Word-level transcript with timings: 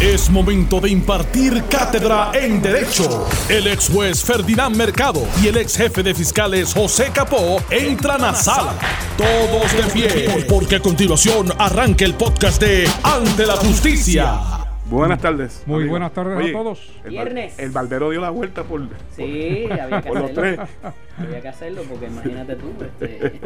Es 0.00 0.28
momento 0.28 0.80
de 0.80 0.90
impartir 0.90 1.62
cátedra 1.70 2.30
en 2.34 2.60
Derecho. 2.60 3.26
El 3.48 3.66
ex 3.68 3.88
juez 3.88 4.22
Ferdinand 4.22 4.76
Mercado 4.76 5.22
y 5.42 5.48
el 5.48 5.56
ex 5.56 5.76
jefe 5.76 6.02
de 6.02 6.14
fiscales 6.14 6.74
José 6.74 7.10
Capó 7.14 7.58
entran 7.70 8.22
a 8.24 8.34
sala. 8.34 8.74
Todos 9.16 9.72
de 9.72 9.82
pie, 9.92 10.44
porque 10.48 10.76
a 10.76 10.80
continuación 10.80 11.48
arranca 11.58 12.04
el 12.04 12.14
podcast 12.14 12.60
de 12.60 12.88
Ante 13.02 13.46
la 13.46 13.56
Justicia. 13.56 14.40
Buenas 14.86 15.20
tardes. 15.20 15.62
Muy 15.64 15.76
amigo. 15.76 15.90
buenas 15.92 16.12
tardes 16.12 16.36
Oye, 16.38 16.50
a 16.50 16.52
todos. 16.52 16.80
El, 17.04 17.10
Viernes. 17.10 17.54
el 17.58 17.70
Barbero 17.70 18.10
dio 18.10 18.20
la 18.20 18.30
vuelta 18.30 18.64
por. 18.64 18.82
Sí, 19.16 19.66
había 19.70 20.02
que 20.02 20.08
Por 20.08 20.20
los 20.20 20.30
hacerlo. 20.30 20.42
tres. 20.42 20.92
Había 21.16 21.40
que 21.40 21.48
hacerlo 21.48 21.82
porque 21.88 22.06
imagínate 22.06 22.56
tú. 22.56 22.66
este. 23.00 23.40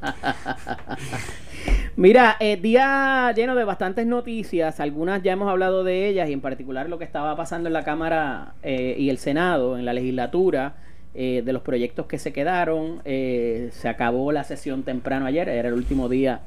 Mira, 1.96 2.36
eh, 2.40 2.56
día 2.56 3.32
lleno 3.36 3.54
de 3.54 3.64
bastantes 3.64 4.06
noticias, 4.06 4.80
algunas 4.80 5.22
ya 5.22 5.32
hemos 5.32 5.48
hablado 5.48 5.84
de 5.84 6.08
ellas 6.08 6.28
y 6.28 6.32
en 6.32 6.40
particular 6.40 6.88
lo 6.88 6.98
que 6.98 7.04
estaba 7.04 7.36
pasando 7.36 7.68
en 7.68 7.72
la 7.72 7.84
Cámara 7.84 8.54
eh, 8.62 8.96
y 8.98 9.10
el 9.10 9.18
Senado, 9.18 9.78
en 9.78 9.84
la 9.84 9.92
legislatura, 9.92 10.74
eh, 11.14 11.42
de 11.44 11.52
los 11.52 11.62
proyectos 11.62 12.06
que 12.06 12.18
se 12.18 12.32
quedaron. 12.32 13.00
Eh, 13.04 13.68
se 13.72 13.88
acabó 13.88 14.32
la 14.32 14.42
sesión 14.44 14.82
temprano 14.82 15.26
ayer, 15.26 15.48
era 15.48 15.68
el 15.68 15.74
último 15.74 16.08
día 16.08 16.40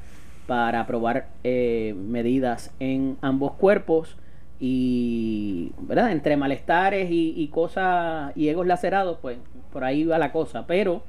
para 0.46 0.80
aprobar 0.80 1.28
medidas 1.44 2.70
en 2.80 3.18
ambos 3.20 3.52
cuerpos 3.52 4.16
y, 4.60 5.72
¿verdad? 5.80 6.12
Entre 6.12 6.36
malestares 6.36 7.10
y, 7.10 7.34
y 7.36 7.48
cosas 7.48 8.34
y 8.36 8.48
egos 8.48 8.66
lacerados, 8.66 9.18
pues 9.20 9.38
por 9.72 9.84
ahí 9.84 10.04
va 10.04 10.18
la 10.18 10.32
cosa, 10.32 10.66
pero 10.66 11.02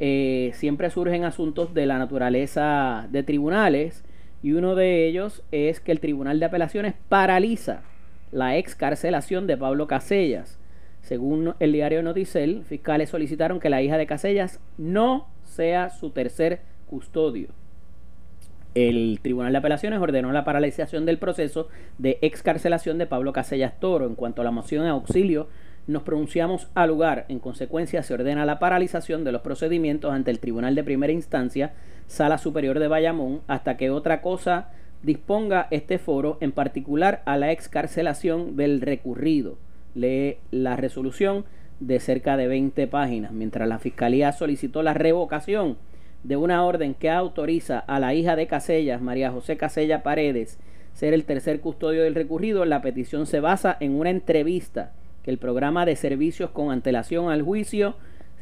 eh, 0.00 0.52
siempre 0.54 0.90
surgen 0.90 1.24
asuntos 1.24 1.74
de 1.74 1.84
la 1.84 1.98
naturaleza 1.98 3.08
de 3.10 3.24
tribunales 3.24 4.04
y 4.44 4.52
uno 4.52 4.76
de 4.76 5.08
ellos 5.08 5.42
es 5.50 5.80
que 5.80 5.90
el 5.90 5.98
Tribunal 5.98 6.38
de 6.38 6.46
Apelaciones 6.46 6.94
paraliza 7.08 7.82
la 8.30 8.56
excarcelación 8.56 9.48
de 9.48 9.56
Pablo 9.56 9.88
Casellas. 9.88 10.60
Según 11.02 11.54
el 11.58 11.72
diario 11.72 12.00
Noticel, 12.04 12.64
fiscales 12.64 13.10
solicitaron 13.10 13.58
que 13.58 13.70
la 13.70 13.82
hija 13.82 13.98
de 13.98 14.06
Casellas 14.06 14.60
no 14.76 15.26
sea 15.42 15.90
su 15.90 16.10
tercer 16.10 16.60
custodio. 16.86 17.48
El 18.76 19.18
Tribunal 19.20 19.50
de 19.50 19.58
Apelaciones 19.58 19.98
ordenó 19.98 20.30
la 20.30 20.44
paralización 20.44 21.06
del 21.06 21.18
proceso 21.18 21.68
de 21.98 22.18
excarcelación 22.22 22.98
de 22.98 23.06
Pablo 23.06 23.32
Casellas 23.32 23.80
Toro. 23.80 24.06
En 24.06 24.14
cuanto 24.14 24.42
a 24.42 24.44
la 24.44 24.52
moción 24.52 24.84
en 24.84 24.90
auxilio, 24.90 25.48
nos 25.88 26.02
pronunciamos 26.02 26.68
al 26.74 26.90
lugar. 26.90 27.24
En 27.28 27.40
consecuencia, 27.40 28.02
se 28.02 28.14
ordena 28.14 28.44
la 28.44 28.58
paralización 28.58 29.24
de 29.24 29.32
los 29.32 29.40
procedimientos 29.40 30.12
ante 30.12 30.30
el 30.30 30.38
Tribunal 30.38 30.74
de 30.74 30.84
Primera 30.84 31.12
Instancia, 31.12 31.72
Sala 32.06 32.38
Superior 32.38 32.78
de 32.78 32.88
Bayamón, 32.88 33.40
hasta 33.48 33.76
que 33.76 33.90
otra 33.90 34.20
cosa 34.20 34.68
disponga 35.02 35.66
este 35.70 35.98
foro, 35.98 36.36
en 36.40 36.52
particular 36.52 37.22
a 37.24 37.36
la 37.36 37.52
excarcelación 37.52 38.54
del 38.54 38.82
recurrido. 38.82 39.56
Lee 39.94 40.36
la 40.50 40.76
resolución 40.76 41.46
de 41.80 42.00
cerca 42.00 42.36
de 42.36 42.48
20 42.48 42.86
páginas, 42.88 43.32
mientras 43.32 43.66
la 43.66 43.78
Fiscalía 43.78 44.32
solicitó 44.32 44.82
la 44.82 44.94
revocación 44.94 45.78
de 46.22 46.36
una 46.36 46.64
orden 46.64 46.94
que 46.94 47.08
autoriza 47.08 47.78
a 47.78 47.98
la 47.98 48.12
hija 48.12 48.36
de 48.36 48.46
Casellas, 48.46 49.00
María 49.00 49.30
José 49.30 49.56
Casella 49.56 50.02
Paredes, 50.02 50.58
ser 50.92 51.14
el 51.14 51.24
tercer 51.24 51.60
custodio 51.60 52.02
del 52.02 52.14
recurrido. 52.14 52.64
La 52.66 52.82
petición 52.82 53.24
se 53.26 53.40
basa 53.40 53.76
en 53.80 53.94
una 53.94 54.10
entrevista 54.10 54.92
el 55.28 55.38
programa 55.38 55.84
de 55.84 55.94
servicios 55.96 56.50
con 56.50 56.70
antelación 56.70 57.30
al 57.30 57.42
juicio 57.42 57.96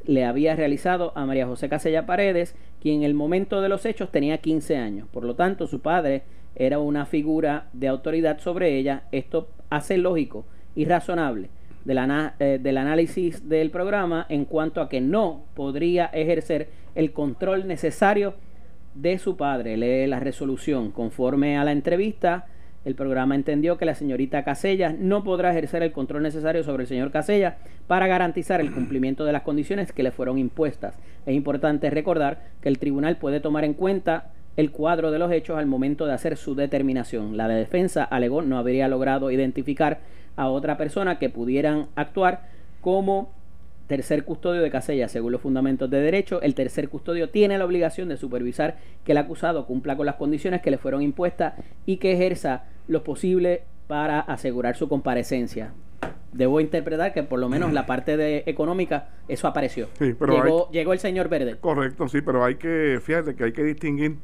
le 0.05 0.25
había 0.25 0.55
realizado 0.55 1.13
a 1.17 1.27
María 1.27 1.47
José 1.47 1.69
Casella 1.69 2.07
Paredes, 2.07 2.55
quien 2.81 2.99
en 2.99 3.03
el 3.03 3.15
momento 3.15 3.61
de 3.61 3.69
los 3.69 3.85
hechos 3.85 4.13
tenía 4.13 4.39
15 4.39 4.77
años. 4.77 5.09
Por 5.13 5.25
lo 5.25 5.35
tanto, 5.35 5.67
su 5.67 5.81
padre 5.81 6.23
era 6.55 6.79
una 6.79 7.05
figura 7.05 7.67
de 7.73 7.89
autoridad 7.89 8.39
sobre 8.39 8.79
ella. 8.79 9.03
Esto 9.11 9.49
hace 9.69 9.99
lógico 9.99 10.47
y 10.77 10.85
razonable 10.85 11.51
del, 11.85 11.99
ana- 11.99 12.37
eh, 12.39 12.61
del 12.63 12.79
análisis 12.79 13.49
del 13.49 13.71
programa 13.71 14.27
en 14.29 14.45
cuanto 14.45 14.81
a 14.81 14.89
que 14.89 15.01
no 15.01 15.43
podría 15.55 16.07
ejercer 16.07 16.69
el 16.95 17.13
control 17.13 17.67
necesario 17.67 18.35
de 18.95 19.19
su 19.19 19.37
padre. 19.37 19.77
Lee 19.77 20.07
la 20.07 20.21
resolución. 20.21 20.93
Conforme 20.93 21.59
a 21.59 21.65
la 21.65 21.73
entrevista, 21.73 22.47
el 22.87 22.95
programa 22.95 23.35
entendió 23.35 23.79
que 23.79 23.85
la 23.85 23.97
señorita 23.97 24.45
Casellas 24.45 24.97
no 24.97 25.25
podrá 25.25 25.51
ejercer 25.51 25.83
el 25.83 25.91
control 25.91 26.23
necesario 26.23 26.63
sobre 26.63 26.85
el 26.85 26.87
señor 26.87 27.11
Casellas 27.11 27.55
para 27.89 28.07
garantizar 28.07 28.61
el 28.61 28.73
cumplimiento 28.73 29.25
de 29.25 29.33
las 29.33 29.43
condiciones 29.43 29.91
que 29.91 30.05
le 30.05 30.13
fueron 30.13 30.39
impuestas. 30.39 30.95
Es 31.27 31.35
importante 31.35 31.91
recordar 31.91 32.45
que 32.63 32.69
el 32.69 32.79
tribunal 32.79 33.17
puede 33.17 33.41
tomar 33.41 33.65
en 33.65 33.75
cuenta 33.75 34.31
el 34.57 34.71
cuadro 34.71 35.11
de 35.11 35.19
los 35.19 35.33
hechos 35.33 35.59
al 35.59 35.67
momento 35.67 36.07
de 36.07 36.13
hacer 36.13 36.37
su 36.37 36.55
determinación. 36.55 37.37
La 37.37 37.49
de 37.49 37.57
defensa 37.57 38.05
alegó 38.05 38.41
no 38.43 38.57
habría 38.57 38.87
logrado 38.87 39.33
identificar 39.33 39.99
a 40.37 40.49
otra 40.49 40.77
persona 40.77 41.19
que 41.19 41.29
pudieran 41.29 41.89
actuar 41.97 42.43
como 42.81 43.33
tercer 43.89 44.25
custodio 44.25 44.63
de 44.63 44.71
Casella, 44.71 45.09
según 45.09 45.33
los 45.33 45.41
fundamentos 45.41 45.91
de 45.91 46.01
derecho, 46.01 46.41
el 46.43 46.55
tercer 46.55 46.89
custodio 46.89 47.31
tiene 47.31 47.59
la 47.59 47.65
obligación 47.65 48.09
de 48.09 48.17
supervisar 48.17 48.77
que 49.05 49.13
el 49.13 49.19
acusado 49.19 49.67
cumpla 49.67 49.97
con 49.97 50.07
las 50.07 50.17
condiciones 50.17 50.61
que 50.61 50.71
le 50.71 50.79
fueron 50.79 51.03
impuestas 51.03 51.55
y 51.85 51.97
que 51.97 52.13
ejerza 52.13 52.65
lo 52.89 53.05
posible 53.05 53.63
para 53.87 54.21
asegurar 54.21 54.77
su 54.77 54.89
comparecencia. 54.89 55.73
Debo 56.33 56.61
interpretar 56.61 57.15
que 57.15 57.23
por 57.23 57.39
lo 57.39 57.49
menos 57.49 57.73
la 57.73 57.87
parte 57.87 58.17
de 58.17 58.43
económica 58.47 59.09
eso 59.29 59.49
apareció. 59.49 59.89
Sí, 59.99 60.15
pero 60.19 60.35
llegó, 60.35 60.71
llegó 60.71 60.93
el 60.93 60.99
señor 60.99 61.29
Verde. 61.29 61.57
Correcto, 61.59 62.09
sí, 62.09 62.21
pero 62.21 62.45
hay 62.45 62.57
que, 62.57 63.01
fíjate 63.03 63.35
que 63.35 63.45
hay 63.45 63.53
que 63.53 63.65
distinguir, 63.65 64.17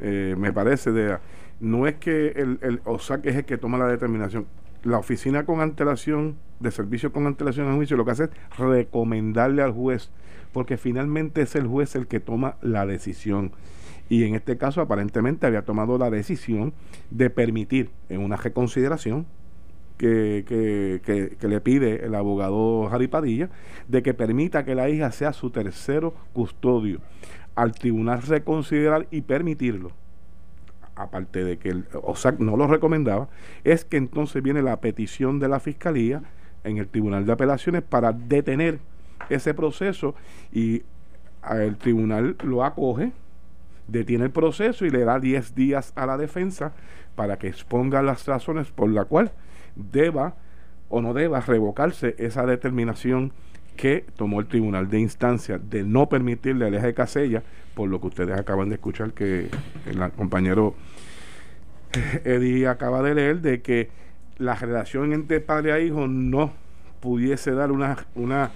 eh, 0.00 0.34
me 0.36 0.52
parece, 0.52 0.90
de 0.90 1.18
no 1.60 1.86
es 1.86 1.94
que 1.96 2.28
el, 2.28 2.58
el 2.62 2.80
OSAC 2.84 3.26
es 3.26 3.36
el 3.36 3.44
que 3.44 3.58
toma 3.58 3.78
la 3.78 3.86
determinación. 3.86 4.46
La 4.82 4.98
oficina 4.98 5.44
con 5.44 5.60
antelación, 5.60 6.36
de 6.60 6.70
servicio 6.70 7.12
con 7.12 7.26
antelación 7.26 7.68
al 7.68 7.76
juicio, 7.76 7.96
lo 7.96 8.04
que 8.04 8.10
hace 8.10 8.24
es 8.24 8.30
recomendarle 8.58 9.62
al 9.62 9.72
juez, 9.72 10.10
porque 10.52 10.76
finalmente 10.76 11.42
es 11.42 11.54
el 11.54 11.66
juez 11.66 11.94
el 11.96 12.06
que 12.06 12.20
toma 12.20 12.56
la 12.60 12.86
decisión. 12.86 13.52
Y 14.08 14.24
en 14.24 14.34
este 14.34 14.56
caso, 14.56 14.80
aparentemente, 14.80 15.46
había 15.46 15.64
tomado 15.64 15.98
la 15.98 16.10
decisión 16.10 16.72
de 17.10 17.28
permitir 17.30 17.90
en 18.08 18.20
una 18.20 18.36
reconsideración 18.36 19.26
que, 19.98 20.44
que, 20.46 21.36
que- 21.38 21.48
le 21.48 21.60
pide 21.60 22.04
el 22.04 22.14
abogado 22.14 22.86
Jari 22.90 23.08
Padilla 23.08 23.48
de 23.88 24.02
que 24.02 24.14
permita 24.14 24.64
que 24.64 24.74
la 24.74 24.88
hija 24.90 25.10
sea 25.10 25.32
su 25.32 25.50
tercero 25.50 26.14
custodio. 26.34 27.00
Al 27.54 27.72
tribunal 27.72 28.22
reconsiderar 28.22 29.06
y 29.10 29.22
permitirlo 29.22 29.90
aparte 30.94 31.44
de 31.44 31.58
que 31.58 31.68
el 31.70 31.84
OSAC 32.02 32.38
no 32.38 32.56
lo 32.56 32.66
recomendaba 32.66 33.28
es 33.64 33.84
que 33.84 33.98
entonces 33.98 34.42
viene 34.42 34.62
la 34.62 34.80
petición 34.80 35.38
de 35.38 35.48
la 35.48 35.60
fiscalía 35.60 36.22
en 36.64 36.78
el 36.78 36.88
tribunal 36.88 37.26
de 37.26 37.32
apelaciones 37.32 37.82
para 37.82 38.12
detener 38.12 38.78
ese 39.28 39.52
proceso 39.52 40.14
y 40.52 40.82
el 41.50 41.76
tribunal 41.76 42.36
lo 42.42 42.64
acoge 42.64 43.12
detiene 43.88 44.24
el 44.24 44.30
proceso 44.30 44.84
y 44.84 44.90
le 44.90 45.04
da 45.04 45.20
10 45.20 45.54
días 45.54 45.92
a 45.96 46.06
la 46.06 46.16
defensa 46.16 46.72
para 47.14 47.38
que 47.38 47.48
exponga 47.48 48.02
las 48.02 48.26
razones 48.26 48.70
por 48.70 48.90
la 48.90 49.04
cual 49.04 49.32
deba 49.74 50.34
o 50.88 51.00
no 51.00 51.14
deba 51.14 51.40
revocarse 51.40 52.14
esa 52.18 52.46
determinación 52.46 53.32
que 53.76 54.04
tomó 54.16 54.40
el 54.40 54.46
tribunal 54.46 54.88
de 54.88 55.00
instancia 55.00 55.58
de 55.58 55.84
no 55.84 56.08
permitirle 56.08 56.66
al 56.66 56.74
eje 56.74 56.94
Casella, 56.94 57.42
por 57.74 57.88
lo 57.88 58.00
que 58.00 58.06
ustedes 58.08 58.38
acaban 58.38 58.68
de 58.70 58.76
escuchar 58.76 59.12
que 59.12 59.48
el 59.86 60.10
compañero 60.12 60.74
Eddie 62.24 62.68
acaba 62.68 63.02
de 63.02 63.14
leer, 63.14 63.40
de 63.40 63.60
que 63.60 63.90
la 64.38 64.54
relación 64.54 65.12
entre 65.12 65.40
padre 65.40 65.74
e 65.74 65.86
hijo 65.86 66.08
no 66.08 66.52
pudiese 67.00 67.52
dar 67.52 67.72
una, 67.72 67.96
una, 68.14 68.50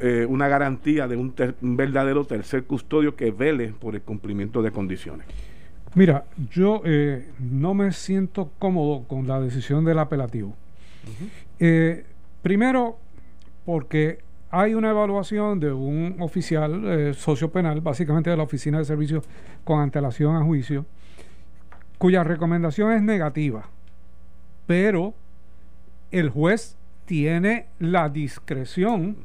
eh, 0.00 0.26
una 0.28 0.48
garantía 0.48 1.06
de 1.06 1.16
un, 1.16 1.32
ter- 1.32 1.54
un 1.62 1.76
verdadero 1.76 2.24
tercer 2.24 2.64
custodio 2.64 3.14
que 3.16 3.30
vele 3.30 3.74
por 3.78 3.94
el 3.94 4.02
cumplimiento 4.02 4.62
de 4.62 4.70
condiciones. 4.70 5.26
Mira, 5.94 6.24
yo 6.50 6.82
eh, 6.84 7.28
no 7.38 7.74
me 7.74 7.92
siento 7.92 8.50
cómodo 8.58 9.04
con 9.08 9.26
la 9.26 9.40
decisión 9.40 9.84
del 9.84 9.98
apelativo. 9.98 10.54
Eh, 11.58 12.04
primero, 12.42 12.98
porque 13.64 14.18
hay 14.50 14.74
una 14.74 14.90
evaluación 14.90 15.60
de 15.60 15.72
un 15.72 16.16
oficial 16.20 17.14
socio 17.14 17.50
penal, 17.50 17.80
básicamente 17.80 18.30
de 18.30 18.36
la 18.36 18.42
Oficina 18.42 18.78
de 18.78 18.84
Servicios 18.84 19.24
con 19.64 19.80
antelación 19.80 20.36
a 20.36 20.44
juicio, 20.44 20.86
cuya 21.98 22.22
recomendación 22.24 22.92
es 22.92 23.02
negativa, 23.02 23.68
pero 24.66 25.14
el 26.10 26.30
juez 26.30 26.76
tiene 27.06 27.66
la 27.78 28.08
discreción 28.08 29.16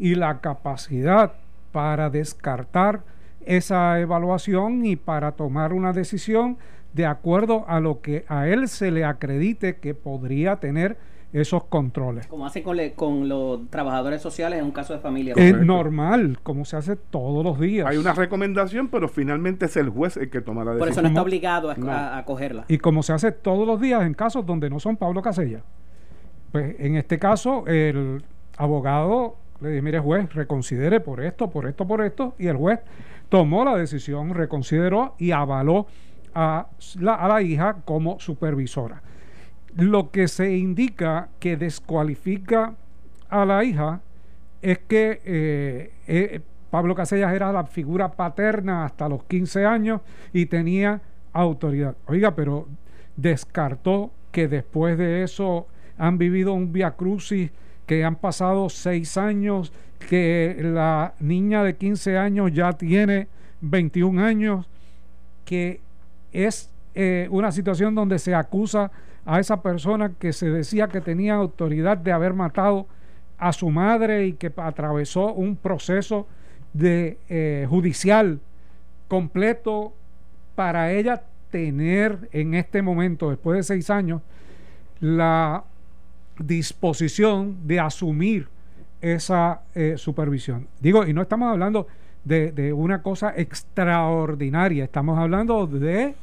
y 0.00 0.14
la 0.14 0.40
capacidad 0.40 1.34
para 1.72 2.10
descartar 2.10 3.02
esa 3.44 4.00
evaluación 4.00 4.84
y 4.86 4.96
para 4.96 5.32
tomar 5.32 5.72
una 5.72 5.92
decisión 5.92 6.56
de 6.94 7.06
acuerdo 7.06 7.64
a 7.68 7.80
lo 7.80 8.00
que 8.00 8.24
a 8.26 8.48
él 8.48 8.68
se 8.68 8.90
le 8.90 9.04
acredite 9.04 9.76
que 9.76 9.94
podría 9.94 10.56
tener 10.56 10.96
esos 11.32 11.64
controles. 11.64 12.26
Como 12.26 12.46
hace 12.46 12.62
con, 12.62 12.76
con, 12.96 13.28
los 13.28 13.68
trabajadores 13.70 14.20
sociales 14.20 14.58
en 14.58 14.64
un 14.64 14.72
caso 14.72 14.94
de 14.94 14.98
familia. 14.98 15.34
Es 15.36 15.56
normal, 15.56 16.38
como 16.42 16.64
se 16.64 16.76
hace 16.76 16.96
todos 16.96 17.44
los 17.44 17.60
días. 17.60 17.86
Hay 17.86 17.98
una 17.98 18.14
recomendación, 18.14 18.88
pero 18.88 19.08
finalmente 19.08 19.66
es 19.66 19.76
el 19.76 19.90
juez 19.90 20.16
el 20.16 20.30
que 20.30 20.40
toma 20.40 20.64
la 20.64 20.72
decisión. 20.72 20.80
Por 20.80 20.92
eso 20.92 21.02
no 21.02 21.08
está 21.08 21.22
obligado 21.22 21.70
a, 21.70 22.18
a, 22.18 22.24
cogerla. 22.24 22.64
Y 22.66 22.78
como 22.78 23.04
se 23.04 23.12
hace 23.12 23.30
todos 23.30 23.66
los 23.66 23.80
días 23.80 24.02
en 24.02 24.14
casos 24.14 24.44
donde 24.44 24.70
no 24.70 24.80
son 24.80 24.96
Pablo 24.96 25.22
Casella. 25.22 25.62
Pues 26.50 26.74
en 26.80 26.96
este 26.96 27.20
caso, 27.20 27.64
el 27.68 28.24
abogado 28.56 29.36
le 29.60 29.70
dice, 29.70 29.82
mire 29.82 29.98
juez, 29.98 30.32
reconsidere 30.32 31.00
por 31.00 31.22
esto, 31.22 31.50
por 31.50 31.66
esto, 31.66 31.86
por 31.86 32.02
esto, 32.02 32.34
y 32.38 32.46
el 32.46 32.56
juez 32.56 32.80
tomó 33.28 33.64
la 33.64 33.76
decisión, 33.76 34.34
reconsideró 34.34 35.14
y 35.18 35.30
avaló 35.32 35.86
a 36.34 36.68
la, 36.98 37.14
a 37.14 37.28
la 37.28 37.42
hija 37.42 37.76
como 37.84 38.18
supervisora. 38.20 39.02
Lo 39.76 40.10
que 40.10 40.28
se 40.28 40.56
indica 40.56 41.28
que 41.38 41.56
descualifica 41.56 42.74
a 43.28 43.44
la 43.44 43.64
hija 43.64 44.00
es 44.62 44.78
que 44.78 45.20
eh, 45.24 45.92
eh, 46.06 46.40
Pablo 46.70 46.94
Casellas 46.94 47.32
era 47.32 47.52
la 47.52 47.64
figura 47.64 48.12
paterna 48.12 48.84
hasta 48.84 49.08
los 49.08 49.24
15 49.24 49.64
años 49.64 50.00
y 50.32 50.46
tenía 50.46 51.00
autoridad. 51.32 51.96
Oiga, 52.06 52.34
pero 52.34 52.68
descartó 53.16 54.10
que 54.32 54.48
después 54.48 54.98
de 54.98 55.22
eso 55.22 55.66
han 55.98 56.18
vivido 56.18 56.52
un 56.52 56.72
via 56.72 56.92
crucis 56.92 57.50
que 57.90 58.04
han 58.04 58.14
pasado 58.14 58.68
seis 58.68 59.16
años, 59.16 59.72
que 60.08 60.56
la 60.62 61.14
niña 61.18 61.64
de 61.64 61.74
15 61.74 62.18
años 62.18 62.52
ya 62.52 62.72
tiene 62.74 63.26
21 63.62 64.24
años, 64.24 64.68
que 65.44 65.80
es 66.30 66.70
eh, 66.94 67.26
una 67.32 67.50
situación 67.50 67.96
donde 67.96 68.20
se 68.20 68.32
acusa 68.32 68.92
a 69.26 69.40
esa 69.40 69.60
persona 69.60 70.12
que 70.20 70.32
se 70.32 70.48
decía 70.50 70.86
que 70.86 71.00
tenía 71.00 71.34
autoridad 71.34 71.98
de 71.98 72.12
haber 72.12 72.32
matado 72.32 72.86
a 73.38 73.52
su 73.52 73.70
madre 73.70 74.24
y 74.24 74.34
que 74.34 74.52
atravesó 74.56 75.32
un 75.32 75.56
proceso 75.56 76.28
de 76.72 77.18
eh, 77.28 77.66
judicial 77.68 78.38
completo 79.08 79.92
para 80.54 80.92
ella 80.92 81.24
tener 81.50 82.28
en 82.30 82.54
este 82.54 82.82
momento, 82.82 83.30
después 83.30 83.56
de 83.56 83.62
seis 83.64 83.90
años, 83.90 84.22
la 85.00 85.64
disposición 86.44 87.56
de 87.66 87.80
asumir 87.80 88.48
esa 89.00 89.62
eh, 89.74 89.94
supervisión. 89.96 90.68
Digo, 90.80 91.06
y 91.06 91.12
no 91.12 91.22
estamos 91.22 91.50
hablando 91.50 91.86
de, 92.24 92.52
de, 92.52 92.72
una 92.72 93.02
cosa 93.02 93.32
extraordinaria, 93.36 94.84
estamos 94.84 95.18
hablando 95.18 95.66
de 95.66 96.14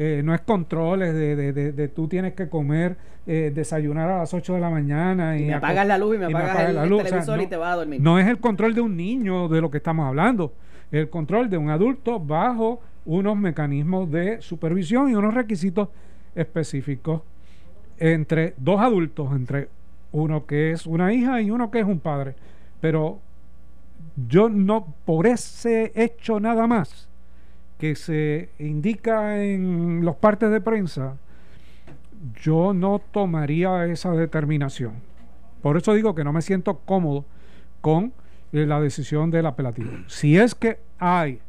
eh, 0.00 0.22
no 0.24 0.32
es 0.32 0.42
controles 0.42 1.12
de, 1.12 1.52
de, 1.52 1.88
tú 1.88 2.06
tienes 2.06 2.34
que 2.34 2.48
comer, 2.48 2.96
eh, 3.26 3.50
desayunar 3.52 4.08
a 4.08 4.18
las 4.18 4.32
8 4.32 4.54
de 4.54 4.60
la 4.60 4.70
mañana. 4.70 5.36
Y, 5.36 5.46
me 5.46 5.54
apagas 5.54 5.88
la 5.88 5.98
luz 5.98 6.14
y 6.14 6.18
me 6.18 6.26
apagas, 6.26 6.68
el, 6.68 6.96
televisor 7.02 7.42
y 7.42 7.46
te 7.48 7.56
vas 7.56 7.72
a 7.72 7.76
dormir. 7.78 8.00
No 8.00 8.16
es 8.16 8.28
el 8.28 8.38
control 8.38 8.74
de 8.74 8.80
un 8.80 8.96
niño 8.96 9.48
de 9.48 9.60
lo 9.60 9.72
que 9.72 9.78
estamos 9.78 10.06
hablando, 10.06 10.52
el 10.92 11.10
control 11.10 11.50
de 11.50 11.58
un 11.58 11.70
adulto 11.70 12.20
bajo 12.20 12.80
unos 13.06 13.36
mecanismos 13.36 14.08
de 14.08 14.40
supervisión 14.40 15.10
y 15.10 15.16
unos 15.16 15.34
requisitos 15.34 15.88
específicos 16.36 17.22
entre 17.98 18.54
dos 18.56 18.80
adultos, 18.80 19.32
entre 19.32 19.68
uno 20.12 20.46
que 20.46 20.72
es 20.72 20.86
una 20.86 21.12
hija 21.12 21.40
y 21.40 21.50
uno 21.50 21.70
que 21.70 21.80
es 21.80 21.86
un 21.86 22.00
padre. 22.00 22.34
Pero 22.80 23.18
yo 24.28 24.48
no, 24.48 24.94
por 25.04 25.26
ese 25.26 25.92
hecho 25.94 26.40
nada 26.40 26.66
más, 26.66 27.08
que 27.78 27.94
se 27.94 28.50
indica 28.58 29.42
en 29.42 30.04
los 30.04 30.16
partes 30.16 30.50
de 30.50 30.60
prensa, 30.60 31.16
yo 32.42 32.74
no 32.74 33.00
tomaría 33.12 33.86
esa 33.86 34.12
determinación. 34.12 34.94
Por 35.62 35.76
eso 35.76 35.94
digo 35.94 36.14
que 36.14 36.24
no 36.24 36.32
me 36.32 36.42
siento 36.42 36.80
cómodo 36.84 37.24
con 37.80 38.12
eh, 38.52 38.66
la 38.66 38.80
decisión 38.80 39.30
del 39.30 39.46
apelativo. 39.46 39.90
Si 40.08 40.36
es 40.36 40.54
que 40.54 40.78
hay 40.98 41.40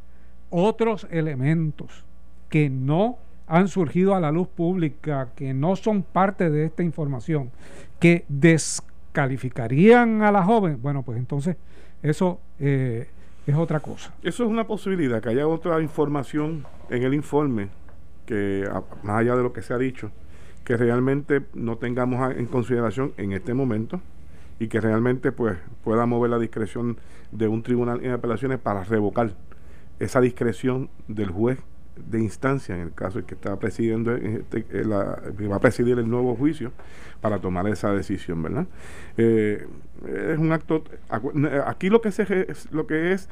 otros 0.50 1.06
elementos 1.10 2.04
que 2.48 2.70
no 2.70 3.18
han 3.50 3.66
surgido 3.66 4.14
a 4.14 4.20
la 4.20 4.30
luz 4.30 4.46
pública, 4.46 5.30
que 5.34 5.52
no 5.52 5.74
son 5.74 6.04
parte 6.04 6.50
de 6.50 6.66
esta 6.66 6.84
información, 6.84 7.50
que 7.98 8.24
descalificarían 8.28 10.22
a 10.22 10.30
la 10.30 10.44
joven, 10.44 10.78
bueno, 10.80 11.02
pues 11.02 11.18
entonces 11.18 11.56
eso 12.00 12.40
eh, 12.60 13.08
es 13.48 13.56
otra 13.56 13.80
cosa. 13.80 14.14
Eso 14.22 14.44
es 14.44 14.48
una 14.48 14.68
posibilidad, 14.68 15.20
que 15.20 15.30
haya 15.30 15.48
otra 15.48 15.82
información 15.82 16.64
en 16.90 17.02
el 17.02 17.12
informe, 17.12 17.70
que 18.24 18.70
más 19.02 19.18
allá 19.18 19.34
de 19.34 19.42
lo 19.42 19.52
que 19.52 19.62
se 19.62 19.74
ha 19.74 19.78
dicho, 19.78 20.12
que 20.64 20.76
realmente 20.76 21.42
no 21.52 21.76
tengamos 21.76 22.32
en 22.36 22.46
consideración 22.46 23.12
en 23.16 23.32
este 23.32 23.52
momento 23.52 24.00
y 24.60 24.68
que 24.68 24.80
realmente 24.80 25.32
pues 25.32 25.58
pueda 25.82 26.06
mover 26.06 26.30
la 26.30 26.38
discreción 26.38 26.98
de 27.32 27.48
un 27.48 27.64
tribunal 27.64 28.04
en 28.04 28.12
apelaciones 28.12 28.60
para 28.60 28.84
revocar 28.84 29.34
esa 29.98 30.20
discreción 30.20 30.88
del 31.08 31.30
juez 31.30 31.58
de 32.08 32.20
instancia, 32.20 32.74
en 32.74 32.82
el 32.82 32.92
caso 32.92 33.20
de 33.20 33.24
que 33.24 33.34
está 33.34 33.58
presidiendo 33.58 34.14
este, 34.14 34.64
la, 34.84 35.20
va 35.50 35.56
a 35.56 35.60
presidir 35.60 35.98
el 35.98 36.08
nuevo 36.08 36.34
juicio 36.36 36.72
para 37.20 37.38
tomar 37.40 37.66
esa 37.68 37.92
decisión, 37.92 38.42
¿verdad? 38.42 38.66
Eh, 39.16 39.66
es 40.06 40.38
un 40.38 40.52
acto 40.52 40.84
aquí 41.66 41.90
lo 41.90 42.00
que 42.00 42.10
se 42.10 42.46
lo 42.70 42.86
que 42.86 43.12
es 43.12 43.28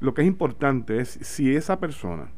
lo 0.00 0.14
que 0.14 0.22
es 0.22 0.28
importante 0.28 1.00
es 1.00 1.18
si 1.22 1.56
esa 1.56 1.80
persona 1.80 2.28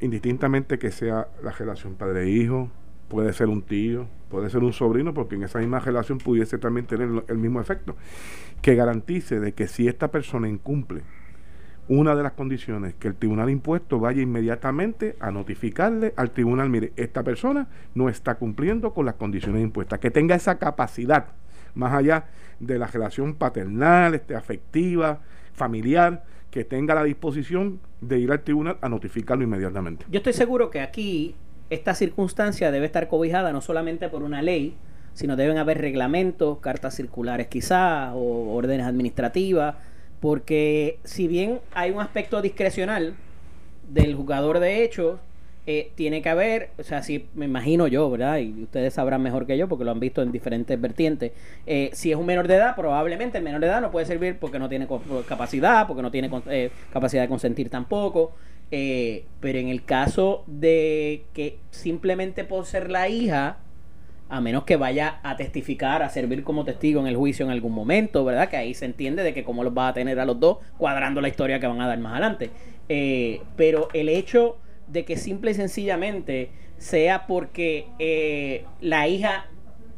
indistintamente 0.00 0.78
que 0.78 0.90
sea 0.90 1.28
la 1.42 1.52
relación 1.52 1.94
padre 1.94 2.28
hijo 2.28 2.70
puede 3.08 3.32
ser 3.32 3.48
un 3.48 3.62
tío 3.62 4.08
puede 4.28 4.50
ser 4.50 4.62
un 4.62 4.72
sobrino 4.72 5.14
porque 5.14 5.36
en 5.36 5.44
esa 5.44 5.58
misma 5.58 5.80
relación 5.80 6.18
pudiese 6.18 6.58
también 6.58 6.86
tener 6.86 7.24
el 7.28 7.38
mismo 7.38 7.60
efecto 7.60 7.96
que 8.60 8.74
garantice 8.74 9.40
de 9.40 9.52
que 9.52 9.68
si 9.68 9.88
esta 9.88 10.10
persona 10.10 10.48
incumple 10.48 11.02
una 11.88 12.16
de 12.16 12.22
las 12.22 12.32
condiciones 12.32 12.94
que 12.94 13.08
el 13.08 13.14
tribunal 13.14 13.48
impuesto 13.50 14.00
vaya 14.00 14.22
inmediatamente 14.22 15.16
a 15.20 15.30
notificarle 15.30 16.12
al 16.16 16.30
tribunal, 16.30 16.68
mire, 16.68 16.92
esta 16.96 17.22
persona 17.22 17.68
no 17.94 18.08
está 18.08 18.36
cumpliendo 18.36 18.92
con 18.92 19.06
las 19.06 19.14
condiciones 19.14 19.62
impuestas, 19.62 19.98
que 20.00 20.10
tenga 20.10 20.34
esa 20.34 20.58
capacidad 20.58 21.26
más 21.74 21.92
allá 21.92 22.24
de 22.58 22.78
la 22.78 22.86
relación 22.86 23.34
paternal, 23.34 24.14
este, 24.14 24.34
afectiva, 24.34 25.20
familiar, 25.52 26.24
que 26.50 26.64
tenga 26.64 26.94
la 26.94 27.04
disposición 27.04 27.80
de 28.00 28.18
ir 28.18 28.32
al 28.32 28.40
tribunal 28.40 28.78
a 28.80 28.88
notificarlo 28.88 29.44
inmediatamente. 29.44 30.06
Yo 30.10 30.18
estoy 30.18 30.32
seguro 30.32 30.70
que 30.70 30.80
aquí 30.80 31.34
esta 31.70 31.94
circunstancia 31.94 32.70
debe 32.70 32.86
estar 32.86 33.08
cobijada 33.08 33.52
no 33.52 33.60
solamente 33.60 34.08
por 34.08 34.22
una 34.22 34.42
ley, 34.42 34.74
sino 35.12 35.36
deben 35.36 35.58
haber 35.58 35.78
reglamentos, 35.78 36.58
cartas 36.58 36.94
circulares 36.94 37.48
quizás, 37.48 38.12
o 38.14 38.54
órdenes 38.54 38.86
administrativas, 38.86 39.76
porque 40.20 40.98
si 41.04 41.28
bien 41.28 41.60
hay 41.72 41.90
un 41.90 42.00
aspecto 42.00 42.42
discrecional 42.42 43.14
del 43.88 44.14
jugador 44.14 44.58
de 44.58 44.82
hecho, 44.82 45.20
eh, 45.68 45.90
tiene 45.96 46.22
que 46.22 46.28
haber, 46.28 46.70
o 46.78 46.84
sea, 46.84 47.02
si 47.02 47.26
me 47.34 47.46
imagino 47.46 47.88
yo, 47.88 48.08
¿verdad? 48.08 48.38
Y 48.38 48.62
ustedes 48.62 48.94
sabrán 48.94 49.20
mejor 49.20 49.46
que 49.46 49.58
yo 49.58 49.68
porque 49.68 49.84
lo 49.84 49.90
han 49.90 49.98
visto 49.98 50.22
en 50.22 50.30
diferentes 50.30 50.80
vertientes. 50.80 51.32
Eh, 51.66 51.90
si 51.92 52.12
es 52.12 52.16
un 52.16 52.24
menor 52.24 52.46
de 52.46 52.54
edad, 52.54 52.76
probablemente 52.76 53.38
el 53.38 53.44
menor 53.44 53.60
de 53.60 53.66
edad 53.66 53.80
no 53.80 53.90
puede 53.90 54.06
servir 54.06 54.38
porque 54.38 54.60
no 54.60 54.68
tiene 54.68 54.86
capacidad, 55.28 55.88
porque 55.88 56.02
no 56.02 56.12
tiene 56.12 56.30
eh, 56.48 56.70
capacidad 56.92 57.22
de 57.22 57.28
consentir 57.28 57.68
tampoco. 57.68 58.34
pero 58.70 59.58
en 59.58 59.68
el 59.68 59.84
caso 59.84 60.44
de 60.46 61.24
que 61.32 61.58
simplemente 61.70 62.44
por 62.44 62.64
ser 62.64 62.88
la 62.88 63.08
hija, 63.08 63.58
a 64.28 64.40
menos 64.40 64.64
que 64.64 64.76
vaya 64.76 65.20
a 65.22 65.36
testificar, 65.36 66.02
a 66.02 66.08
servir 66.08 66.42
como 66.42 66.64
testigo 66.64 67.00
en 67.00 67.06
el 67.06 67.16
juicio 67.16 67.44
en 67.44 67.52
algún 67.52 67.72
momento, 67.72 68.24
¿verdad? 68.24 68.48
Que 68.48 68.56
ahí 68.56 68.74
se 68.74 68.84
entiende 68.84 69.22
de 69.22 69.32
que 69.32 69.44
cómo 69.44 69.62
los 69.64 69.76
va 69.76 69.88
a 69.88 69.94
tener 69.94 70.18
a 70.18 70.24
los 70.24 70.40
dos 70.40 70.58
cuadrando 70.78 71.20
la 71.20 71.28
historia 71.28 71.60
que 71.60 71.66
van 71.66 71.80
a 71.80 71.86
dar 71.86 71.98
más 71.98 72.12
adelante. 72.12 72.50
pero 73.56 73.88
el 73.92 74.08
hecho 74.08 74.56
de 74.88 75.04
que 75.04 75.16
simple 75.16 75.50
y 75.50 75.54
sencillamente 75.54 76.50
sea 76.78 77.26
porque 77.26 77.86
eh, 77.98 78.64
la 78.80 79.08
hija 79.08 79.46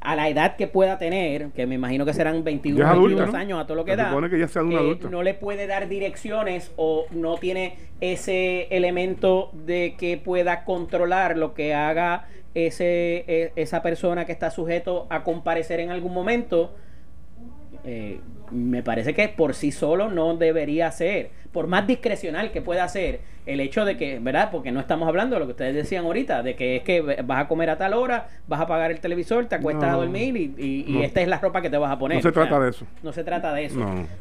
a 0.09 0.17
la 0.17 0.27
edad 0.31 0.57
que 0.57 0.67
pueda 0.67 0.97
tener, 0.97 1.51
que 1.51 1.67
me 1.67 1.75
imagino 1.75 2.07
que 2.07 2.15
serán 2.15 2.43
21, 2.43 2.99
22 2.99 3.35
años 3.35 3.61
a 3.61 3.67
todo 3.67 3.77
lo 3.77 3.85
que 3.85 3.95
da, 3.95 4.11
que 4.31 4.39
ya 4.39 4.49
sea 4.49 4.63
eh, 4.63 4.99
no 5.11 5.23
le 5.23 5.35
puede 5.35 5.67
dar 5.67 5.87
direcciones 5.87 6.73
o 6.77 7.05
no 7.11 7.37
tiene 7.37 7.77
ese 8.01 8.69
elemento 8.75 9.51
de 9.53 9.97
que 9.99 10.17
pueda 10.17 10.65
controlar 10.65 11.37
lo 11.37 11.53
que 11.53 11.75
haga 11.75 12.27
ese, 12.55 13.23
e, 13.29 13.53
esa 13.57 13.83
persona 13.83 14.25
que 14.25 14.33
está 14.33 14.51
sujeto 14.51 15.07
a 15.11 15.25
comparecer 15.25 15.79
en 15.81 15.91
algún 15.91 16.15
momento. 16.15 16.75
eh, 17.85 18.19
me 18.51 18.83
parece 18.83 19.15
que 19.15 19.29
por 19.29 19.55
sí 19.55 19.73
solo 19.73 20.11
no 20.11 20.37
debería 20.37 20.91
ser, 20.91 21.31
por 21.53 21.67
más 21.67 21.87
discrecional 21.87 22.53
que 22.53 22.63
pueda 22.63 22.87
ser, 22.89 23.21
el 23.49 23.61
hecho 23.61 23.87
de 23.87 23.97
que, 23.97 24.19
¿verdad? 24.19 24.51
Porque 24.53 24.71
no 24.73 24.79
estamos 24.79 25.09
hablando 25.09 25.37
de 25.37 25.41
lo 25.41 25.47
que 25.47 25.53
ustedes 25.53 25.75
decían 25.75 26.05
ahorita, 26.05 26.43
de 26.43 26.55
que 26.55 26.77
es 26.77 26.83
que 26.83 27.01
vas 27.01 27.45
a 27.45 27.49
comer 27.49 27.71
a 27.71 27.79
tal 27.79 27.95
hora, 27.95 28.29
vas 28.47 28.61
a 28.61 28.67
pagar 28.67 28.91
el 28.91 29.01
televisor, 29.01 29.47
te 29.47 29.55
acuestas 29.55 29.95
a 29.95 29.97
dormir 29.97 30.37
y, 30.37 31.03
esta 31.03 31.23
es 31.23 31.29
la 31.29 31.39
ropa 31.39 31.63
que 31.63 31.71
te 31.71 31.79
vas 31.79 31.91
a 31.91 31.99
poner. 31.99 32.19
No 32.19 32.23
se 32.23 32.33
trata 32.33 32.61
de 32.61 32.71
eso. 32.71 32.87
No 33.03 33.13
se 33.13 33.25
trata 33.25 33.55
de 33.55 33.65
eso. 33.65 33.81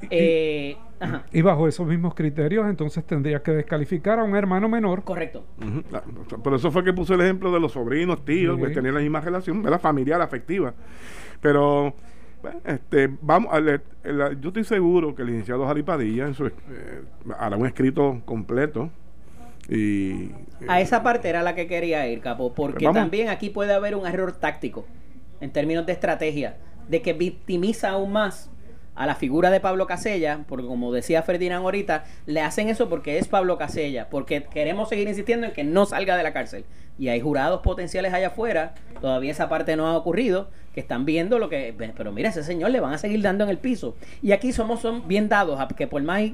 Eh, 0.10 0.78
y 1.34 1.42
bajo 1.42 1.68
esos 1.68 1.86
mismos 1.86 2.16
criterios, 2.16 2.70
entonces 2.70 3.04
tendrías 3.06 3.42
que 3.42 3.52
descalificar 3.52 4.20
a 4.20 4.24
un 4.24 4.36
hermano 4.36 4.70
menor. 4.70 5.04
Correcto. 5.04 5.44
Ah, 5.94 6.04
por 6.42 6.54
eso 6.54 6.72
fue 6.72 6.86
que 6.86 6.94
puse 6.94 7.14
el 7.14 7.22
ejemplo 7.22 7.52
de 7.52 7.60
los 7.60 7.74
sobrinos, 7.74 8.24
tíos, 8.24 8.58
que 8.58 8.70
tenían 8.70 8.96
la 8.96 9.02
misma 9.02 9.20
relación, 9.20 9.62
¿verdad? 9.62 9.82
Familiar, 9.82 10.22
afectiva. 10.22 10.74
Pero 11.42 11.94
este, 12.66 13.10
vamos 13.22 13.54
a 13.54 13.60
yo 13.62 14.50
estoy 14.50 14.64
seguro 14.64 15.16
que 15.16 15.24
el 15.24 15.30
licenciado 15.30 15.66
Jari 15.66 15.84
Padilla 15.84 16.28
en 16.28 16.34
su, 16.34 16.48
eh, 16.48 16.54
hará 17.38 17.58
un 17.58 17.66
escrito 17.66 18.22
completo 18.26 18.90
y 19.70 20.32
a 20.68 20.80
esa 20.80 21.04
parte 21.04 21.28
era 21.28 21.44
la 21.44 21.56
que 21.56 21.68
quería 21.68 22.08
ir, 22.08 22.22
Capo, 22.22 22.54
porque 22.54 22.88
también 22.94 23.30
aquí 23.30 23.50
puede 23.50 23.74
haber 23.74 23.96
un 23.96 24.08
error 24.08 24.32
táctico 24.32 24.86
en 25.42 25.52
términos 25.52 25.86
de 25.86 25.92
estrategia, 25.92 26.58
de 26.88 27.02
que 27.02 27.14
victimiza 27.14 27.90
aún 27.90 28.14
más 28.14 28.50
a 28.98 29.06
la 29.06 29.16
figura 29.16 29.52
de 29.52 29.60
Pablo 29.60 29.86
Casella, 29.86 30.42
porque 30.48 30.66
como 30.66 30.92
decía 30.92 31.22
Ferdinand 31.22 31.64
ahorita, 31.64 32.04
le 32.26 32.42
hacen 32.42 32.68
eso 32.68 32.90
porque 32.90 33.20
es 33.20 33.28
Pablo 33.28 33.58
Casella, 33.58 34.10
porque 34.10 34.44
queremos 34.44 34.90
seguir 34.90 35.08
insistiendo 35.08 35.46
en 35.46 35.54
que 35.54 35.64
no 35.64 35.86
salga 35.86 36.18
de 36.18 36.24
la 36.24 36.34
cárcel. 36.34 36.66
Y 36.98 37.10
hay 37.10 37.22
jurados 37.22 37.62
potenciales 37.62 38.12
allá 38.12 38.28
afuera, 38.28 38.74
todavía 39.00 39.32
esa 39.32 39.50
parte 39.50 39.76
no 39.76 39.86
ha 39.86 39.96
ocurrido, 39.96 40.50
que 40.74 40.80
están 40.80 41.06
viendo 41.06 41.38
lo 41.38 41.48
que, 41.48 41.76
pero 41.96 42.12
mira, 42.12 42.30
ese 42.30 42.44
señor 42.44 42.72
le 42.72 42.80
van 42.80 42.94
a 42.94 42.98
seguir 42.98 43.22
dando 43.22 43.44
en 43.44 43.52
el 43.52 43.60
piso. 43.60 43.96
Y 44.24 44.32
aquí 44.32 44.52
somos 44.52 44.82
bien 45.08 45.30
dados 45.30 45.60
a 45.60 45.68
que 45.68 45.88
por 45.88 46.02
más 46.02 46.32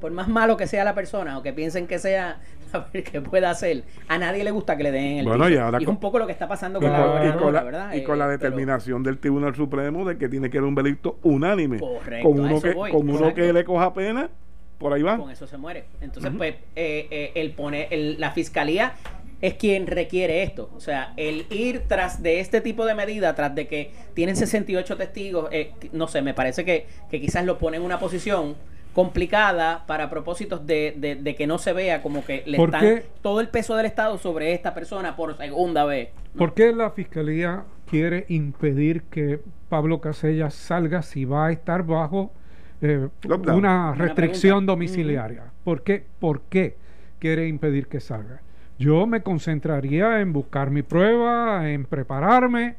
por 0.00 0.12
más 0.12 0.28
malo 0.28 0.58
que 0.58 0.66
sea 0.66 0.84
la 0.84 0.94
persona 0.94 1.38
o 1.38 1.42
que 1.42 1.54
piensen 1.54 1.86
que 1.86 1.98
sea 1.98 2.40
que 2.84 3.20
pueda 3.20 3.50
hacer, 3.50 3.84
a 4.08 4.18
nadie 4.18 4.44
le 4.44 4.50
gusta 4.50 4.76
que 4.76 4.82
le 4.82 4.92
den 4.92 5.18
el 5.18 5.24
bueno, 5.26 5.48
Y, 5.48 5.56
ahora 5.56 5.78
es 5.78 5.86
un 5.86 5.98
poco 5.98 6.18
lo 6.18 6.26
que 6.26 6.32
está 6.32 6.48
pasando 6.48 6.80
con, 6.80 6.90
la, 6.90 7.62
¿verdad? 7.62 7.94
Y 7.94 8.02
con 8.02 8.18
la 8.18 8.26
eh, 8.26 8.30
determinación 8.30 9.02
del 9.02 9.18
Tribunal 9.18 9.54
Supremo 9.54 10.04
de 10.04 10.18
que 10.18 10.28
tiene 10.28 10.50
que 10.50 10.58
haber 10.58 10.68
un 10.68 10.74
veredicto 10.74 11.18
unánime. 11.22 11.78
con 11.78 12.40
uno, 12.40 12.60
que, 12.60 12.74
con 12.74 13.08
uno 13.08 13.34
que 13.34 13.52
le 13.52 13.64
coja 13.64 13.92
pena, 13.94 14.30
por 14.78 14.92
ahí 14.92 15.02
va. 15.02 15.16
Con 15.16 15.30
eso 15.30 15.46
se 15.46 15.56
muere. 15.56 15.84
Entonces, 16.00 16.32
pues, 16.36 16.54
eh, 16.74 17.08
eh, 17.10 17.32
el 17.34 17.52
pone, 17.52 17.88
el, 17.90 18.20
la 18.20 18.32
fiscalía 18.32 18.94
es 19.40 19.54
quien 19.54 19.86
requiere 19.86 20.42
esto. 20.42 20.70
O 20.76 20.80
sea, 20.80 21.12
el 21.16 21.46
ir 21.50 21.82
tras 21.86 22.22
de 22.22 22.40
este 22.40 22.60
tipo 22.60 22.86
de 22.86 22.94
medida, 22.94 23.34
tras 23.34 23.54
de 23.54 23.66
que 23.66 23.92
tienen 24.14 24.36
68 24.36 24.96
testigos, 24.96 25.50
no 25.92 26.08
sé, 26.08 26.22
me 26.22 26.34
parece 26.34 26.64
que, 26.64 26.86
que 27.10 27.20
quizás 27.20 27.44
lo 27.44 27.58
pone 27.58 27.76
en 27.76 27.82
una 27.82 27.98
posición 27.98 28.56
complicada 28.96 29.84
para 29.86 30.08
propósitos 30.08 30.66
de, 30.66 31.18
de, 31.22 31.34
que 31.34 31.46
no 31.46 31.58
se 31.58 31.74
vea 31.74 32.00
como 32.00 32.24
que 32.24 32.42
le 32.46 32.56
están 32.56 33.02
todo 33.20 33.42
el 33.42 33.48
peso 33.48 33.76
del 33.76 33.84
Estado 33.84 34.16
sobre 34.16 34.54
esta 34.54 34.72
persona 34.72 35.14
por 35.16 35.36
segunda 35.36 35.84
vez. 35.84 36.08
¿Por 36.34 36.54
qué 36.54 36.72
la 36.72 36.88
Fiscalía 36.88 37.64
quiere 37.90 38.24
impedir 38.30 39.02
que 39.02 39.38
Pablo 39.68 40.00
Casella 40.00 40.48
salga 40.48 41.02
si 41.02 41.26
va 41.26 41.48
a 41.48 41.52
estar 41.52 41.84
bajo 41.84 42.32
eh, 42.80 43.10
una 43.52 43.92
restricción 43.94 44.64
domiciliaria? 44.64 45.42
¿Por, 45.62 45.82
qué? 45.82 46.02
¿Por 46.18 46.40
qué 46.48 46.78
quiere 47.18 47.48
impedir 47.48 47.88
que 47.88 48.00
salga? 48.00 48.40
Yo 48.78 49.06
me 49.06 49.20
concentraría 49.20 50.22
en 50.22 50.32
buscar 50.32 50.70
mi 50.70 50.80
prueba, 50.80 51.68
en 51.68 51.84
prepararme, 51.84 52.76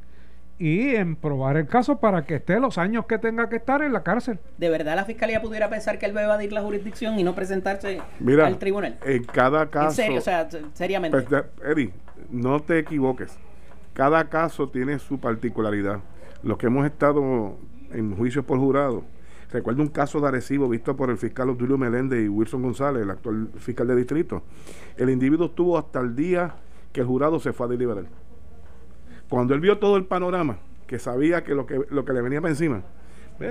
y 0.59 0.95
en 0.95 1.15
probar 1.15 1.57
el 1.57 1.67
caso 1.67 1.99
para 1.99 2.25
que 2.25 2.35
esté 2.35 2.59
los 2.59 2.77
años 2.77 3.05
que 3.05 3.17
tenga 3.17 3.47
que 3.49 3.57
estar 3.57 3.81
en 3.81 3.93
la 3.93 4.03
cárcel. 4.03 4.39
¿De 4.57 4.69
verdad 4.69 4.95
la 4.95 5.05
fiscalía 5.05 5.41
pudiera 5.41 5.69
pensar 5.69 5.99
que 5.99 6.05
él 6.07 6.15
va 6.15 6.21
a 6.21 6.23
evadir 6.23 6.51
la 6.51 6.61
jurisdicción 6.61 7.19
y 7.19 7.23
no 7.23 7.35
presentarse 7.35 8.01
al 8.43 8.57
tribunal? 8.57 8.97
En 9.05 9.23
cada 9.23 9.69
caso. 9.69 9.89
En 9.89 10.07
serio, 10.07 10.17
o 10.19 10.21
sea, 10.21 10.47
seriamente. 10.73 11.21
Pues, 11.21 11.43
Eddie, 11.63 11.91
no 12.31 12.59
te 12.61 12.79
equivoques. 12.79 13.37
Cada 13.93 14.29
caso 14.29 14.69
tiene 14.69 14.99
su 14.99 15.19
particularidad. 15.19 15.99
Los 16.43 16.57
que 16.57 16.67
hemos 16.67 16.85
estado 16.85 17.57
en 17.91 18.15
juicios 18.15 18.45
por 18.45 18.59
jurado, 18.59 19.03
recuerdo 19.51 19.81
un 19.81 19.89
caso 19.89 20.19
de 20.19 20.27
Arecibo 20.27 20.67
visto 20.69 20.95
por 20.95 21.09
el 21.09 21.17
fiscal 21.17 21.49
Obdulio 21.49 21.77
Meléndez 21.77 22.25
y 22.25 22.29
Wilson 22.29 22.63
González, 22.63 23.03
el 23.03 23.11
actual 23.11 23.49
fiscal 23.57 23.87
de 23.87 23.95
distrito. 23.95 24.43
El 24.97 25.09
individuo 25.09 25.47
estuvo 25.47 25.77
hasta 25.77 25.99
el 25.99 26.15
día 26.15 26.55
que 26.91 27.01
el 27.01 27.07
jurado 27.07 27.39
se 27.39 27.53
fue 27.53 27.67
a 27.67 27.69
deliberar 27.69 28.05
cuando 29.29 29.53
él 29.53 29.59
vio 29.59 29.77
todo 29.77 29.97
el 29.97 30.05
panorama, 30.05 30.59
que 30.87 30.99
sabía 30.99 31.43
que 31.43 31.53
lo 31.53 31.65
que, 31.65 31.79
lo 31.89 32.05
que 32.05 32.13
le 32.13 32.21
venía 32.21 32.41
para 32.41 32.51
encima, 32.51 32.83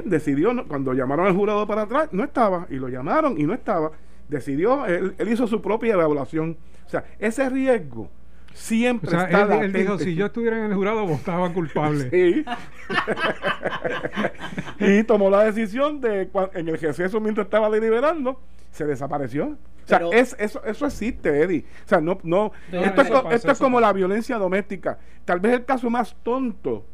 decidió, 0.04 0.66
cuando 0.66 0.92
llamaron 0.94 1.26
al 1.26 1.34
jurado 1.34 1.66
para 1.66 1.82
atrás, 1.82 2.08
no 2.12 2.24
estaba, 2.24 2.66
y 2.70 2.76
lo 2.76 2.88
llamaron 2.88 3.38
y 3.38 3.44
no 3.44 3.54
estaba, 3.54 3.92
decidió, 4.28 4.86
él, 4.86 5.14
hizo 5.30 5.46
su 5.46 5.60
propia 5.62 5.94
evaluación. 5.94 6.56
O 6.84 6.88
sea, 6.88 7.04
ese 7.18 7.48
riesgo 7.48 8.10
siempre 8.56 9.10
está 9.10 9.60
él, 9.60 9.72
dijo, 9.72 9.98
si 9.98 10.14
yo 10.14 10.26
estuviera 10.26 10.58
en 10.58 10.64
el 10.64 10.74
jurado, 10.74 11.06
votaba 11.06 11.52
culpable. 11.52 12.10
sí. 12.10 12.44
y 14.80 15.04
tomó 15.04 15.30
la 15.30 15.44
decisión 15.44 16.00
de, 16.00 16.30
en 16.54 16.68
el 16.68 16.78
receso 16.78 17.20
mientras 17.20 17.46
estaba 17.46 17.70
deliberando, 17.70 18.40
se 18.70 18.86
desapareció. 18.86 19.46
O 19.84 19.88
sea, 19.88 20.00
es, 20.10 20.34
eso, 20.38 20.64
eso 20.64 20.86
existe, 20.86 21.42
Eddie. 21.42 21.64
O 21.84 21.88
sea, 21.88 22.00
no, 22.00 22.18
no. 22.24 22.50
esto, 22.72 23.02
es, 23.02 23.34
esto 23.34 23.52
es 23.52 23.58
como 23.58 23.78
la 23.78 23.92
violencia 23.92 24.36
doméstica. 24.36 24.98
Tal 25.24 25.38
vez 25.38 25.52
el 25.52 25.64
caso 25.64 25.90
más 25.90 26.16
tonto 26.24 26.84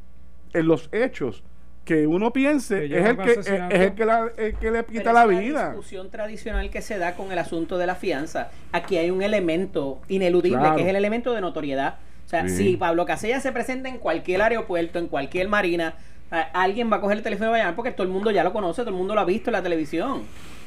en 0.52 0.66
los 0.66 0.90
hechos 0.92 1.42
que 1.84 2.06
uno 2.06 2.32
piense 2.32 2.84
es, 2.84 2.92
el 2.92 3.16
que, 3.16 3.32
es, 3.32 3.46
el 3.48 3.94
que, 3.94 4.04
la, 4.04 4.30
el 4.36 4.54
que 4.54 4.70
le 4.70 4.84
quita 4.84 5.12
la 5.12 5.26
vida. 5.26 5.62
La 5.62 5.68
discusión 5.70 6.10
tradicional 6.10 6.70
que 6.70 6.80
se 6.80 6.98
da 6.98 7.16
con 7.16 7.32
el 7.32 7.38
asunto 7.38 7.76
de 7.78 7.86
la 7.86 7.94
fianza. 7.96 8.50
Aquí 8.70 8.96
hay 8.96 9.10
un 9.10 9.22
elemento 9.22 10.00
ineludible 10.08 10.70
que 10.76 10.82
es 10.82 10.88
el 10.88 10.96
elemento 10.96 11.32
de 11.32 11.40
notoriedad. 11.40 11.96
O 12.24 12.28
sea, 12.28 12.48
si 12.48 12.76
Pablo 12.76 13.04
Casella 13.04 13.40
se 13.40 13.52
presenta 13.52 13.88
en 13.88 13.98
cualquier 13.98 14.40
aeropuerto, 14.42 14.98
en 14.98 15.08
cualquier 15.08 15.48
marina, 15.48 15.96
alguien 16.52 16.90
va 16.90 16.96
a 16.96 17.00
coger 17.00 17.18
el 17.18 17.22
teléfono 17.22 17.50
y 17.50 17.52
va 17.52 17.56
a 17.56 17.58
llamar 17.60 17.76
porque 17.76 17.90
todo 17.90 18.04
el 18.04 18.12
mundo 18.12 18.30
ya 18.30 18.44
lo 18.44 18.52
conoce, 18.52 18.82
todo 18.82 18.90
el 18.90 18.96
mundo 18.96 19.14
lo 19.14 19.20
ha 19.20 19.24
visto 19.24 19.50
en 19.50 19.52
la 19.52 19.62
televisión. 19.62 20.22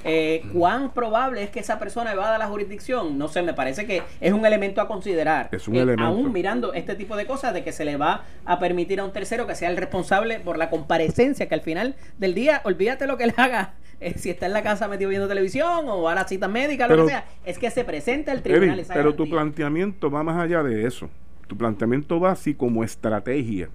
Eh, 0.08 0.44
¿Cuán 0.54 0.92
probable 0.92 1.42
es 1.42 1.50
que 1.50 1.60
esa 1.60 1.80
persona 1.80 2.14
evada 2.14 2.38
la 2.38 2.46
jurisdicción? 2.46 3.18
No 3.18 3.28
sé, 3.28 3.42
me 3.42 3.56
parece 3.56 3.88
que 3.88 4.04
es 4.22 4.34
un 4.34 4.46
elemento 4.46 4.80
a 4.80 4.88
considerar. 4.88 5.50
Es 5.52 5.68
un 5.68 5.76
elemento. 5.76 6.04
Aún 6.04 6.32
mirando 6.32 6.74
este 6.74 6.94
tipo 6.94 7.16
de 7.16 7.26
cosas, 7.26 7.56
de 7.56 7.64
que 7.64 7.72
se 7.72 7.86
le 7.86 7.98
va 7.98 8.24
a 8.46 8.60
permitir 8.60 9.00
a 9.00 9.04
un 9.04 9.12
tercero 9.12 9.48
que 9.48 9.56
sea 9.56 9.70
el 9.70 9.78
responsable 9.78 10.40
por 10.40 10.60
la 10.60 10.70
comparecencia, 10.70 11.48
que 11.48 11.56
al 11.56 11.62
final 11.62 11.96
del 12.20 12.36
día, 12.36 12.62
olvídate 12.66 13.08
lo 13.08 13.18
que 13.18 13.26
le 13.26 13.34
haga, 13.36 13.74
eh, 14.00 14.14
si 14.16 14.30
está 14.30 14.46
en 14.46 14.54
la 14.54 14.62
casa 14.62 14.88
metido 14.88 15.10
viendo 15.10 15.28
televisión 15.28 15.86
o 15.88 16.08
a 16.08 16.14
la 16.14 16.28
cita 16.28 16.48
médica, 16.48 16.88
lo 16.88 17.04
que 17.04 17.10
sea, 17.10 17.26
es 17.44 17.58
que 17.58 17.72
se 17.72 17.84
presente 17.84 18.30
al 18.30 18.44
tribunal. 18.44 18.86
pero 18.88 19.16
tu 19.16 19.28
planteamiento 19.28 20.12
va 20.12 20.22
más 20.22 20.38
allá 20.38 20.62
de 20.62 20.86
eso. 20.86 21.10
Tu 21.48 21.58
planteamiento 21.58 22.20
va 22.20 22.32
así 22.32 22.54
como 22.54 22.84
estrategia 22.84 23.70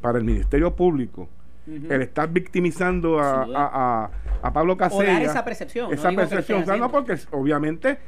para 0.00 0.18
el 0.18 0.24
Ministerio 0.24 0.74
Público 0.74 1.28
el 1.68 2.02
estar 2.02 2.30
victimizando 2.30 3.18
a, 3.20 4.10
a, 4.42 4.52
Pablo 4.52 4.76
Casella. 4.76 5.22
esa 5.22 5.44
percepción. 5.44 5.92
Esa 5.92 6.10
percepción. 6.12 6.64
no, 6.78 6.90
porque 6.90 7.16
obviamente 7.30 7.98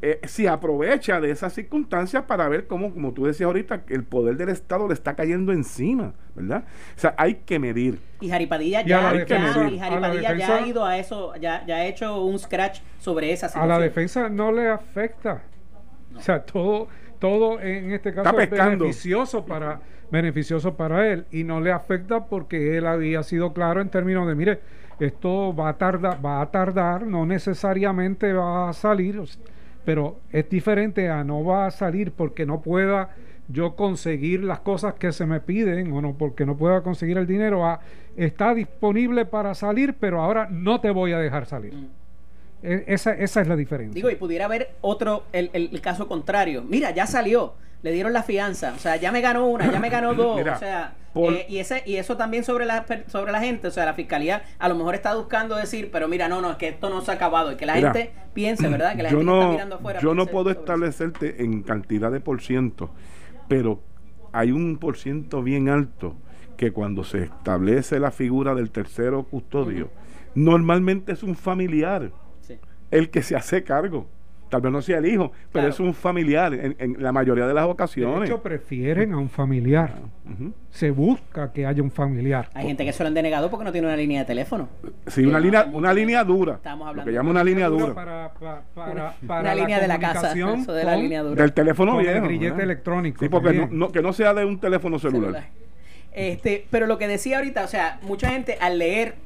eh, 0.00 0.20
se 0.28 0.48
aprovecha 0.48 1.20
de 1.20 1.32
esas 1.32 1.52
circunstancias 1.52 2.22
para 2.22 2.48
ver 2.48 2.68
cómo, 2.68 2.94
como 2.94 3.12
tú 3.12 3.26
decías 3.26 3.48
ahorita, 3.48 3.82
el 3.88 4.04
poder 4.04 4.36
del 4.36 4.50
Estado 4.50 4.86
le 4.86 4.94
está 4.94 5.16
cayendo 5.16 5.52
encima, 5.52 6.14
¿verdad? 6.36 6.64
O 6.96 7.00
sea, 7.00 7.16
hay 7.18 7.34
que 7.44 7.58
medir. 7.58 7.98
Y 8.20 8.28
Jaripadilla 8.28 8.82
ya, 8.82 9.24
ya, 9.26 10.54
ha 10.54 10.66
ido 10.66 10.84
a 10.84 10.98
eso, 10.98 11.34
ya, 11.36 11.66
ya 11.66 11.76
ha 11.76 11.86
hecho 11.86 12.22
un 12.22 12.38
scratch 12.38 12.78
sobre 13.00 13.32
esa 13.32 13.48
situación. 13.48 13.72
A 13.72 13.78
la 13.78 13.82
defensa 13.82 14.28
no 14.28 14.52
le 14.52 14.68
afecta. 14.68 15.42
O 16.16 16.20
sea, 16.20 16.44
todo, 16.44 16.88
todo 17.18 17.60
en 17.60 17.92
este 17.92 18.12
caso 18.14 18.38
es 18.38 18.50
beneficioso 18.50 19.44
para 19.44 19.80
beneficioso 20.10 20.74
para 20.74 21.10
él 21.12 21.26
y 21.30 21.44
no 21.44 21.60
le 21.60 21.72
afecta 21.72 22.26
porque 22.26 22.76
él 22.76 22.86
había 22.86 23.22
sido 23.22 23.52
claro 23.52 23.80
en 23.80 23.90
términos 23.90 24.26
de, 24.26 24.34
mire, 24.34 24.60
esto 25.00 25.54
va 25.54 25.70
a 25.70 25.78
tardar, 25.78 26.24
va 26.24 26.40
a 26.40 26.50
tardar, 26.50 27.06
no 27.06 27.26
necesariamente 27.26 28.32
va 28.32 28.70
a 28.70 28.72
salir, 28.72 29.20
pero 29.84 30.18
es 30.30 30.48
diferente 30.48 31.08
a 31.08 31.24
no 31.24 31.44
va 31.44 31.66
a 31.66 31.70
salir 31.70 32.12
porque 32.12 32.46
no 32.46 32.62
pueda 32.62 33.10
yo 33.48 33.76
conseguir 33.76 34.44
las 34.44 34.60
cosas 34.60 34.94
que 34.94 35.12
se 35.12 35.24
me 35.24 35.40
piden 35.40 35.92
o 35.92 36.02
no 36.02 36.14
porque 36.14 36.44
no 36.44 36.56
pueda 36.56 36.82
conseguir 36.82 37.16
el 37.16 37.26
dinero 37.26 37.64
a 37.64 37.80
está 38.16 38.54
disponible 38.54 39.24
para 39.24 39.54
salir, 39.54 39.94
pero 39.98 40.20
ahora 40.20 40.48
no 40.50 40.80
te 40.80 40.90
voy 40.90 41.12
a 41.12 41.18
dejar 41.18 41.46
salir. 41.46 41.74
Mm. 41.74 41.88
E, 42.62 42.84
esa, 42.86 43.12
esa, 43.12 43.40
es 43.40 43.48
la 43.48 43.56
diferencia. 43.56 43.94
Digo, 43.94 44.10
y 44.10 44.16
pudiera 44.16 44.46
haber 44.46 44.72
otro, 44.80 45.24
el, 45.32 45.50
el 45.52 45.80
caso 45.80 46.08
contrario. 46.08 46.64
Mira, 46.66 46.90
ya 46.90 47.06
salió 47.06 47.54
le 47.82 47.92
dieron 47.92 48.12
la 48.12 48.22
fianza. 48.22 48.72
O 48.74 48.78
sea, 48.78 48.96
ya 48.96 49.12
me 49.12 49.20
ganó 49.20 49.46
una, 49.46 49.70
ya 49.70 49.80
me 49.80 49.88
ganó 49.88 50.14
dos. 50.14 50.40
o 50.40 50.58
sea, 50.58 50.94
eh, 51.14 51.46
y, 51.48 51.58
ese, 51.58 51.82
y 51.86 51.96
eso 51.96 52.16
también 52.16 52.44
sobre 52.44 52.66
la, 52.66 52.84
sobre 53.06 53.32
la 53.32 53.40
gente. 53.40 53.68
O 53.68 53.70
sea, 53.70 53.84
la 53.84 53.94
fiscalía 53.94 54.42
a 54.58 54.68
lo 54.68 54.74
mejor 54.74 54.94
está 54.94 55.14
buscando 55.14 55.56
decir, 55.56 55.90
pero 55.92 56.08
mira, 56.08 56.28
no, 56.28 56.40
no, 56.40 56.52
es 56.52 56.56
que 56.56 56.68
esto 56.68 56.90
no 56.90 57.00
se 57.00 57.10
ha 57.10 57.14
acabado. 57.14 57.52
Y 57.52 57.56
que 57.56 57.66
la 57.66 57.74
gente 57.74 58.12
piense, 58.34 58.68
¿verdad? 58.68 58.96
Que 58.96 59.02
la 59.02 59.10
gente 59.10 59.24
no, 59.24 59.40
está 59.40 59.52
mirando 59.52 59.76
afuera. 59.76 60.00
Yo 60.00 60.14
no 60.14 60.26
puedo 60.26 60.50
establecerte 60.50 61.42
en 61.42 61.62
cantidad 61.62 62.10
de 62.10 62.20
por 62.20 62.40
ciento, 62.40 62.90
pero 63.48 63.80
hay 64.32 64.52
un 64.52 64.78
por 64.78 64.96
ciento 64.96 65.42
bien 65.42 65.68
alto 65.68 66.16
que 66.56 66.72
cuando 66.72 67.04
se 67.04 67.22
establece 67.22 68.00
la 68.00 68.10
figura 68.10 68.54
del 68.54 68.70
tercero 68.70 69.22
custodio, 69.22 69.90
normalmente 70.34 71.12
es 71.12 71.22
un 71.22 71.36
familiar 71.36 72.10
el 72.90 73.10
que 73.10 73.22
se 73.22 73.36
hace 73.36 73.62
cargo. 73.64 74.06
Tal 74.48 74.62
vez 74.62 74.72
no 74.72 74.80
sea 74.80 74.98
el 74.98 75.06
hijo, 75.06 75.30
pero 75.52 75.68
es 75.68 75.78
un 75.78 75.92
familiar 75.92 76.54
en, 76.54 76.96
la 76.98 77.12
mayoría 77.12 77.46
de 77.46 77.52
las 77.52 77.66
ocasiones. 77.66 78.20
De 78.20 78.26
hecho, 78.26 78.42
prefieren 78.42 79.12
a 79.12 79.18
un 79.18 79.28
familiar. 79.28 79.96
Se 80.70 80.90
busca 80.90 81.52
que 81.52 81.66
haya 81.66 81.82
un 81.82 81.90
familiar. 81.90 82.48
Hay 82.54 82.66
gente 82.66 82.84
que 82.84 82.92
se 82.92 83.02
lo 83.02 83.08
han 83.08 83.14
denegado 83.14 83.50
porque 83.50 83.64
no 83.64 83.72
tiene 83.72 83.86
una 83.86 83.96
línea 83.96 84.20
de 84.20 84.24
teléfono. 84.24 84.68
Sí, 85.06 85.24
una 85.24 85.38
línea, 85.38 85.68
una 85.72 85.92
línea 85.92 86.24
dura. 86.24 86.54
Estamos 86.54 86.88
hablando. 86.88 87.10
Lo 87.10 87.12
que 87.12 87.18
llama 87.18 87.30
una 87.30 87.44
línea 87.44 87.68
dura. 87.68 87.94
Para, 87.94 88.32
para, 88.32 89.12
para, 89.26 89.40
una 89.40 89.54
línea 89.54 89.80
de 89.80 89.88
la 89.88 89.98
casa. 89.98 90.32
Eso 90.32 90.72
de 90.72 90.84
la 90.84 90.96
línea 90.96 91.22
dura. 91.22 91.42
Del 91.42 91.52
teléfono 91.52 91.98
viejo. 91.98 92.16
El 92.16 92.22
grillete 92.22 92.62
electrónico. 92.62 93.18
Sí, 93.20 93.28
porque 93.28 93.68
no, 93.70 93.92
que 93.92 94.00
no 94.00 94.12
sea 94.14 94.32
de 94.32 94.46
un 94.46 94.58
teléfono 94.58 94.98
celular. 94.98 95.48
Este, 96.12 96.66
pero 96.70 96.86
lo 96.86 96.96
que 96.98 97.06
decía 97.06 97.36
ahorita, 97.36 97.64
o 97.64 97.68
sea, 97.68 98.00
mucha 98.02 98.30
gente 98.30 98.56
al 98.60 98.78
leer 98.78 99.16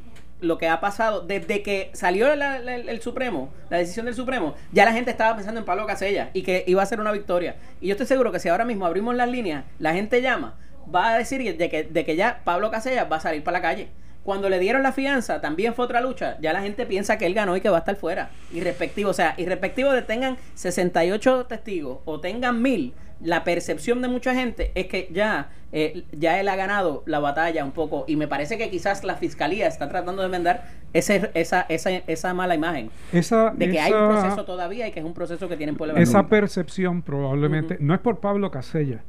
lo 0.42 0.58
que 0.58 0.68
ha 0.68 0.80
pasado 0.80 1.22
desde 1.22 1.62
que 1.62 1.90
salió 1.94 2.30
el 2.32 3.00
Supremo, 3.00 3.50
la 3.70 3.78
decisión 3.78 4.06
del 4.06 4.14
Supremo, 4.14 4.54
ya 4.72 4.84
la 4.84 4.92
gente 4.92 5.10
estaba 5.10 5.34
pensando 5.34 5.60
en 5.60 5.64
Pablo 5.64 5.86
Casella 5.86 6.30
y 6.34 6.42
que 6.42 6.64
iba 6.66 6.82
a 6.82 6.86
ser 6.86 7.00
una 7.00 7.12
victoria. 7.12 7.56
Y 7.80 7.86
yo 7.88 7.92
estoy 7.92 8.06
seguro 8.06 8.32
que 8.32 8.40
si 8.40 8.48
ahora 8.48 8.64
mismo 8.64 8.84
abrimos 8.84 9.14
las 9.14 9.28
líneas, 9.28 9.64
la 9.78 9.94
gente 9.94 10.20
llama, 10.20 10.58
va 10.92 11.14
a 11.14 11.18
decir 11.18 11.56
de 11.56 11.68
que, 11.70 11.84
de 11.84 12.04
que 12.04 12.16
ya 12.16 12.42
Pablo 12.44 12.70
Casella 12.70 13.04
va 13.04 13.16
a 13.16 13.20
salir 13.20 13.42
para 13.42 13.58
la 13.58 13.62
calle. 13.62 13.88
Cuando 14.24 14.48
le 14.48 14.60
dieron 14.60 14.84
la 14.84 14.92
fianza, 14.92 15.40
también 15.40 15.74
fue 15.74 15.84
otra 15.84 16.00
lucha. 16.00 16.36
Ya 16.40 16.52
la 16.52 16.62
gente 16.62 16.86
piensa 16.86 17.18
que 17.18 17.26
él 17.26 17.34
ganó 17.34 17.56
y 17.56 17.60
que 17.60 17.68
va 17.68 17.78
a 17.78 17.80
estar 17.80 17.96
fuera. 17.96 18.30
Irrespectivo, 18.52 19.10
o 19.10 19.14
sea, 19.14 19.34
irrespectivo 19.36 19.92
de 19.92 20.02
tengan 20.02 20.36
68 20.54 21.46
testigos 21.46 21.98
o 22.04 22.20
tengan 22.20 22.62
mil, 22.62 22.94
la 23.22 23.44
percepción 23.44 24.02
de 24.02 24.08
mucha 24.08 24.34
gente 24.34 24.72
es 24.74 24.86
que 24.86 25.08
ya, 25.12 25.50
eh, 25.72 26.04
ya 26.12 26.40
él 26.40 26.48
ha 26.48 26.56
ganado 26.56 27.02
la 27.06 27.20
batalla 27.20 27.64
un 27.64 27.72
poco 27.72 28.04
y 28.06 28.16
me 28.16 28.28
parece 28.28 28.58
que 28.58 28.70
quizás 28.70 29.04
la 29.04 29.16
fiscalía 29.16 29.66
está 29.66 29.88
tratando 29.88 30.22
de 30.22 30.26
enmendar 30.26 30.64
ese, 30.92 31.30
esa, 31.34 31.62
esa, 31.68 31.90
esa 31.90 32.34
mala 32.34 32.54
imagen. 32.54 32.90
Esa, 33.12 33.50
de 33.50 33.70
que 33.70 33.80
hay 33.80 33.92
un 33.92 34.08
proceso 34.08 34.44
todavía 34.44 34.88
y 34.88 34.92
que 34.92 35.00
es 35.00 35.06
un 35.06 35.14
proceso 35.14 35.48
que 35.48 35.56
tienen 35.56 35.76
por 35.76 35.88
Esa 35.98 36.26
percepción 36.26 37.02
probablemente, 37.02 37.76
no 37.80 37.94
es 37.94 38.00
por 38.00 38.20
Pablo 38.20 38.50
Casella, 38.50 39.04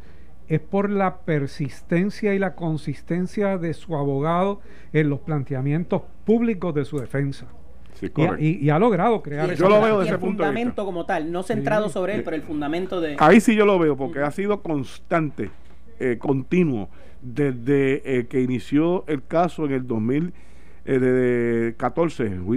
es 0.47 0.59
por 0.59 0.89
la 0.89 1.21
persistencia 1.21 2.33
y 2.33 2.39
la 2.39 2.55
consistencia 2.55 3.57
de 3.57 3.73
su 3.73 3.95
abogado 3.95 4.61
en 4.91 5.09
los 5.09 5.21
planteamientos 5.21 6.03
públicos 6.25 6.73
de 6.75 6.85
su 6.85 6.99
defensa 6.99 7.47
y, 8.39 8.69
ha 8.69 8.79
logrado 8.79 9.21
crear 9.21 9.53
yo 9.55 9.69
lo 9.69 9.81
veo 9.81 9.99
desde 9.99 10.13
el 10.13 10.19
fundamento 10.19 10.85
como 10.85 11.05
tal 11.05 11.31
no 11.31 11.43
centrado 11.43 11.89
sobre 11.89 12.15
él 12.15 12.23
pero 12.23 12.35
el 12.35 12.41
fundamento 12.41 13.01
de 13.01 13.15
ahí 13.19 13.39
sí 13.39 13.55
yo 13.55 13.65
lo 13.65 13.79
veo 13.79 13.95
porque 13.95 14.19
ha 14.19 14.31
sido 14.31 14.61
constante 14.61 15.49
eh, 15.99 16.17
continuo 16.19 16.89
desde 17.21 18.01
eh, 18.19 18.27
que 18.27 18.41
inició 18.41 19.05
el 19.07 19.25
caso 19.25 19.65
en 19.65 19.71
el 19.71 19.87
2014 19.87 20.52
eh, 20.85 21.75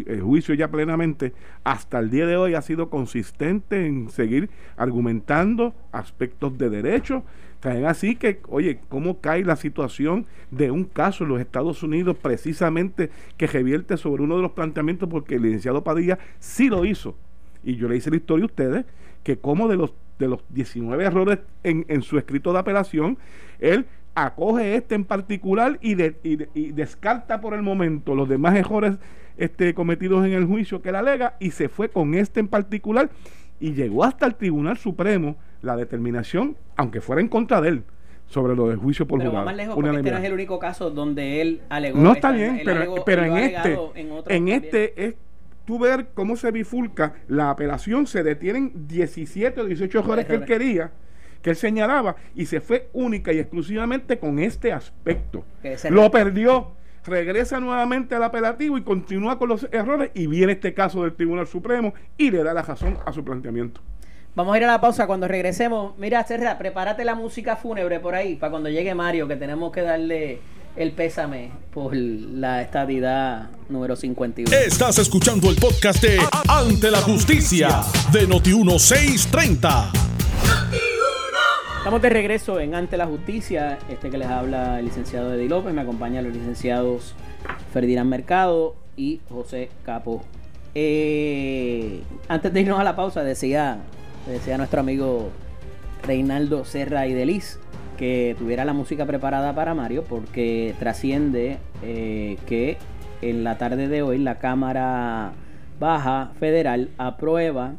el 0.07 0.23
juicio 0.23 0.55
ya 0.55 0.69
plenamente 0.69 1.33
hasta 1.65 1.99
el 1.99 2.11
día 2.11 2.27
de 2.27 2.37
hoy 2.37 2.55
ha 2.55 2.63
sido 2.63 2.91
consistente 2.91 3.87
en 3.87 4.11
seguir 4.11 4.51
argumentando 4.77 5.75
aspectos 5.93 6.59
de 6.59 6.71
derecho 6.71 7.23
Caen 7.61 7.87
así 7.87 8.17
que, 8.17 8.41
oye, 8.49 8.81
¿cómo 8.89 9.21
cae 9.21 9.45
la 9.45 9.57
situación 9.57 10.27
de 10.51 10.71
un 10.71 10.85
caso 10.85 11.25
en 11.25 11.31
los 11.31 11.41
Estados 11.41 11.83
Unidos 11.83 12.17
precisamente 12.21 13.11
que 13.37 13.47
revierte 13.47 13.97
sobre 13.97 14.23
uno 14.23 14.37
de 14.37 14.43
los 14.43 14.53
planteamientos? 14.53 15.09
Porque 15.09 15.37
el 15.37 15.43
licenciado 15.43 15.83
Padilla 15.83 16.19
sí 16.39 16.69
lo 16.69 16.85
hizo. 16.85 17.17
Y 17.65 17.77
yo 17.77 17.89
le 17.89 17.97
hice 17.97 18.11
la 18.11 18.17
historia 18.17 18.45
a 18.45 18.47
ustedes 18.47 18.85
que 19.23 19.39
como 19.39 19.69
de 19.69 19.77
los, 19.77 19.93
de 20.19 20.29
los 20.29 20.45
19 20.51 21.05
errores 21.05 21.39
en, 21.65 22.03
su 22.03 22.19
escrito 22.19 22.53
de 22.53 22.59
apelación, 22.59 23.19
él 23.59 23.87
acoge 24.17 24.75
este 24.75 24.95
en 24.95 25.05
particular 25.05 25.79
y, 25.83 25.93
y, 26.25 26.73
descarta 26.73 27.41
por 27.41 27.53
el 27.53 27.63
momento 27.63 28.15
los 28.15 28.29
demás 28.29 28.57
errores 28.57 28.97
este, 29.37 29.75
cometidos 29.75 30.25
en 30.25 30.33
el 30.33 30.47
juicio 30.47 30.81
que 30.81 30.89
él 30.89 30.97
alega 30.97 31.37
y 31.39 31.51
se 31.51 31.69
fue 31.69 31.91
con 31.91 32.15
este 32.15 32.41
en 32.41 32.49
particular 32.49 33.11
y 33.61 33.75
llegó 33.75 34.05
hasta 34.05 34.27
el 34.27 34.35
Tribunal 34.35 34.79
Supremo 34.79 35.37
la 35.61 35.77
determinación, 35.77 36.57
aunque 36.77 37.03
fuera 37.03 37.21
en 37.21 37.29
contra 37.29 37.61
de 37.61 37.69
él, 37.69 37.83
sobre 38.27 38.57
lo 38.57 38.69
del 38.69 38.79
juicio 38.79 39.07
por 39.07 39.19
pero 39.19 39.33
Más 39.33 39.55
lejos, 39.55 39.75
porque 39.75 39.91
este 39.91 40.11
no 40.11 40.19
es 40.19 40.25
el 40.25 40.33
único 40.33 40.59
caso 40.59 40.91
donde 40.91 41.43
él 41.43 41.61
alegó. 41.69 41.99
No 41.99 42.13
está 42.13 42.33
bien, 42.33 42.63
pero, 42.65 42.95
pero 43.05 43.25
en 43.25 43.37
este, 43.37 43.79
en, 44.29 44.49
este 44.49 45.07
es 45.07 45.15
tú 45.67 45.79
ver 45.79 46.09
cómo 46.15 46.37
se 46.37 46.51
bifulca 46.51 47.15
la 47.29 47.51
apelación, 47.51 48.07
se 48.07 48.23
detienen 48.23 48.87
17 48.89 49.61
o 49.61 49.65
18 49.67 49.99
errores 49.99 50.25
que 50.25 50.35
él 50.35 50.45
quería, 50.47 50.91
que 51.47 51.51
él 51.51 51.57
señalaba, 51.57 52.17
y 52.35 52.47
se 52.47 52.61
fue 52.61 52.89
única 52.93 53.33
y 53.33 53.39
exclusivamente 53.39 54.19
con 54.19 54.41
este 54.41 54.73
aspecto. 54.73 55.45
Lo 55.91 56.11
perdió, 56.11 56.73
regresa 57.07 57.61
nuevamente 57.61 58.17
al 58.17 58.25
apelativo 58.25 58.77
y 58.77 58.83
continúa 58.83 59.39
con 59.39 59.51
los 59.51 59.69
errores, 59.71 60.11
y 60.13 60.27
viene 60.27 60.55
este 60.55 60.75
caso 60.75 61.05
del 61.05 61.13
Tribunal 61.15 61.47
Supremo 61.47 61.95
y 62.19 62.33
le 62.33 62.43
da 62.43 62.53
la 62.53 62.63
razón 62.63 62.99
a 63.07 63.13
su 63.13 63.25
planteamiento. 63.25 63.81
Vamos 64.35 64.57
a 64.57 64.59
ir 64.59 64.65
a 64.65 64.67
la 64.67 64.81
pausa 64.81 65.07
cuando 65.07 65.29
regresemos. 65.29 65.97
Mira, 65.99 66.25
Serra, 66.25 66.59
prepárate 66.59 67.05
la 67.05 67.15
música 67.15 67.55
fúnebre 67.55 68.01
por 68.01 68.17
ahí 68.17 68.35
para 68.35 68.51
cuando 68.51 68.69
llegue 68.69 68.93
Mario, 68.97 69.29
que 69.29 69.37
tenemos 69.37 69.71
que 69.71 69.83
darle 69.83 70.41
el 70.75 70.91
pésame 70.91 71.53
por 71.73 71.95
la 71.95 72.61
estadidad 72.61 73.51
número 73.69 73.95
51. 73.95 74.51
Estás 74.53 74.99
escuchando 74.99 75.49
el 75.49 75.55
podcast 75.55 76.03
de 76.03 76.19
Ante 76.49 76.91
la 76.91 77.03
Justicia 77.03 77.83
de 78.11 78.29
Noti1630. 78.29 80.16
Estamos 81.87 82.03
de 82.03 82.11
regreso 82.11 82.59
en 82.59 82.75
Ante 82.75 82.97
la 82.97 83.07
Justicia. 83.07 83.79
Este 83.89 84.11
que 84.11 84.19
les 84.19 84.27
habla 84.27 84.81
el 84.81 84.87
licenciado 84.87 85.33
Eddie 85.33 85.49
López. 85.49 85.73
Me 85.73 85.83
acompañan 85.83 86.25
los 86.25 86.35
licenciados 86.35 87.15
Ferdinand 87.73 88.11
Mercado 88.11 88.75
y 88.97 89.21
José 89.29 89.71
Capo. 89.85 90.25
Eh, 90.75 92.03
antes 92.27 92.53
de 92.53 92.61
irnos 92.61 92.81
a 92.81 92.83
la 92.83 92.97
pausa, 92.97 93.23
decía 93.23 93.79
decía 94.27 94.59
nuestro 94.59 94.81
amigo 94.81 95.31
Reinaldo 96.03 96.65
Serra 96.65 97.07
y 97.07 97.15
Delis 97.15 97.61
que 97.97 98.35
tuviera 98.37 98.65
la 98.65 98.73
música 98.73 99.07
preparada 99.07 99.55
para 99.55 99.73
Mario 99.73 100.03
porque 100.03 100.75
trasciende 100.81 101.59
eh, 101.85 102.37
que 102.49 102.79
en 103.23 103.45
la 103.45 103.59
tarde 103.59 103.87
de 103.87 104.03
hoy 104.03 104.19
la 104.19 104.41
Cámara 104.41 105.35
Baja 105.79 106.33
Federal 106.41 106.91
aprueba 106.99 107.75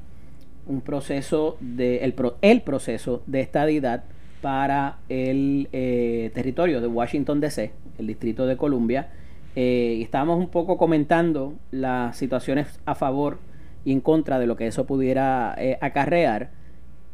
un 0.67 0.81
proceso 0.81 1.57
de 1.59 2.03
el, 2.03 2.13
el 2.41 2.61
proceso 2.61 3.23
de 3.25 3.41
estadidad 3.41 4.03
para 4.41 4.97
el 5.09 5.67
eh, 5.71 6.31
territorio 6.33 6.81
de 6.81 6.87
Washington 6.87 7.39
DC, 7.39 7.71
el 7.97 8.07
Distrito 8.07 8.45
de 8.45 8.57
Columbia. 8.57 9.09
Eh, 9.55 9.95
y 9.97 10.03
estábamos 10.03 10.37
un 10.37 10.49
poco 10.49 10.77
comentando 10.77 11.55
las 11.71 12.15
situaciones 12.15 12.79
a 12.85 12.93
favor 12.93 13.39
y 13.83 13.91
en 13.91 14.01
contra 14.01 14.37
de 14.37 14.45
lo 14.45 14.55
que 14.55 14.67
eso 14.67 14.85
pudiera 14.85 15.55
eh, 15.57 15.79
acarrear. 15.81 16.51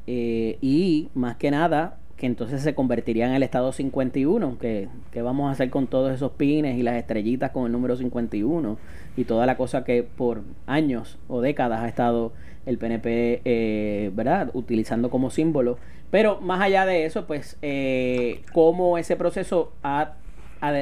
Eh, 0.07 0.57
y 0.59 1.09
más 1.13 1.37
que 1.37 1.51
nada, 1.51 1.99
que 2.23 2.27
entonces 2.27 2.61
se 2.61 2.73
convertiría 2.73 3.27
en 3.27 3.33
el 3.33 3.43
estado 3.43 3.73
51, 3.73 4.57
que, 4.57 4.87
que, 5.11 5.21
vamos 5.21 5.49
a 5.49 5.51
hacer 5.51 5.69
con 5.69 5.87
todos 5.87 6.13
esos 6.13 6.31
pines 6.31 6.77
y 6.77 6.81
las 6.81 6.95
estrellitas 6.95 7.51
con 7.51 7.65
el 7.65 7.73
número 7.73 7.97
51 7.97 8.77
y 9.17 9.25
toda 9.25 9.45
la 9.45 9.57
cosa 9.57 9.83
que 9.83 10.03
por 10.03 10.43
años 10.65 11.19
o 11.27 11.41
décadas 11.41 11.81
ha 11.81 11.89
estado 11.89 12.31
el 12.65 12.77
PNP, 12.77 13.41
eh, 13.43 14.09
¿verdad?, 14.13 14.51
utilizando 14.53 15.09
como 15.09 15.31
símbolo. 15.31 15.77
Pero 16.11 16.39
más 16.39 16.61
allá 16.61 16.85
de 16.85 17.03
eso, 17.03 17.27
pues, 17.27 17.57
eh, 17.61 18.41
cómo 18.53 18.97
ese 18.97 19.17
proceso 19.17 19.73
ha, 19.83 20.13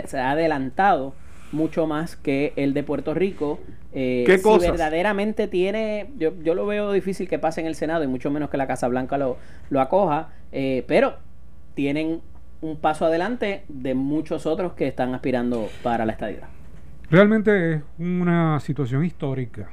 se 0.05 0.19
ha 0.19 0.29
adelantado 0.29 1.15
mucho 1.51 1.87
más 1.87 2.17
que 2.17 2.53
el 2.55 2.75
de 2.75 2.83
Puerto 2.83 3.15
Rico. 3.15 3.57
Eh, 3.93 4.25
¿Qué 4.27 4.37
si 4.37 4.59
verdaderamente 4.59 5.47
tiene, 5.47 6.11
yo, 6.19 6.33
yo 6.43 6.53
lo 6.53 6.67
veo 6.67 6.91
difícil 6.91 7.27
que 7.27 7.39
pase 7.39 7.61
en 7.61 7.67
el 7.67 7.73
Senado 7.73 8.03
y 8.03 8.07
mucho 8.07 8.29
menos 8.29 8.51
que 8.51 8.57
la 8.57 8.67
Casa 8.67 8.87
Blanca 8.87 9.17
lo, 9.17 9.37
lo 9.71 9.81
acoja, 9.81 10.29
eh, 10.51 10.83
pero 10.87 11.15
tienen 11.73 12.21
un 12.61 12.77
paso 12.77 13.05
adelante 13.05 13.63
de 13.67 13.95
muchos 13.95 14.45
otros 14.45 14.73
que 14.73 14.87
están 14.87 15.13
aspirando 15.15 15.67
para 15.83 16.05
la 16.05 16.13
estadía. 16.13 16.47
Realmente 17.09 17.73
es 17.73 17.81
una 17.99 18.59
situación 18.59 19.03
histórica. 19.03 19.71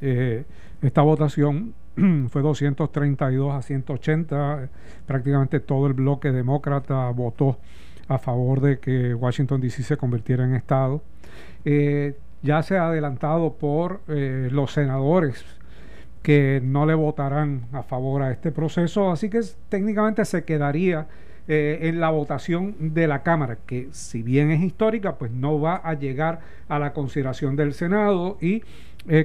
Eh, 0.00 0.44
esta 0.82 1.02
votación 1.02 1.74
fue 2.28 2.42
232 2.42 3.54
a 3.54 3.62
180, 3.62 4.68
prácticamente 5.06 5.60
todo 5.60 5.86
el 5.86 5.94
bloque 5.94 6.30
demócrata 6.30 7.10
votó 7.10 7.58
a 8.08 8.18
favor 8.18 8.60
de 8.60 8.78
que 8.78 9.14
Washington 9.14 9.60
DC 9.60 9.82
se 9.82 9.96
convirtiera 9.96 10.44
en 10.44 10.54
estado. 10.54 11.02
Eh, 11.64 12.16
ya 12.42 12.62
se 12.62 12.78
ha 12.78 12.88
adelantado 12.88 13.54
por 13.54 14.02
eh, 14.08 14.48
los 14.52 14.72
senadores 14.72 15.44
que 16.22 16.60
no 16.62 16.86
le 16.86 16.94
votarán 16.94 17.66
a 17.72 17.82
favor 17.82 18.22
a 18.22 18.32
este 18.32 18.52
proceso, 18.52 19.10
así 19.10 19.30
que 19.30 19.40
técnicamente 19.68 20.24
se 20.24 20.44
quedaría 20.44 21.06
eh, 21.48 21.78
en 21.82 22.00
la 22.00 22.10
votación 22.10 22.74
de 22.78 23.06
la 23.06 23.22
Cámara, 23.22 23.58
que 23.66 23.88
si 23.92 24.22
bien 24.22 24.50
es 24.50 24.62
histórica, 24.62 25.16
pues 25.16 25.30
no 25.30 25.60
va 25.60 25.76
a 25.76 25.94
llegar 25.94 26.40
a 26.68 26.78
la 26.78 26.92
consideración 26.92 27.56
del 27.56 27.74
Senado 27.74 28.38
y 28.40 28.62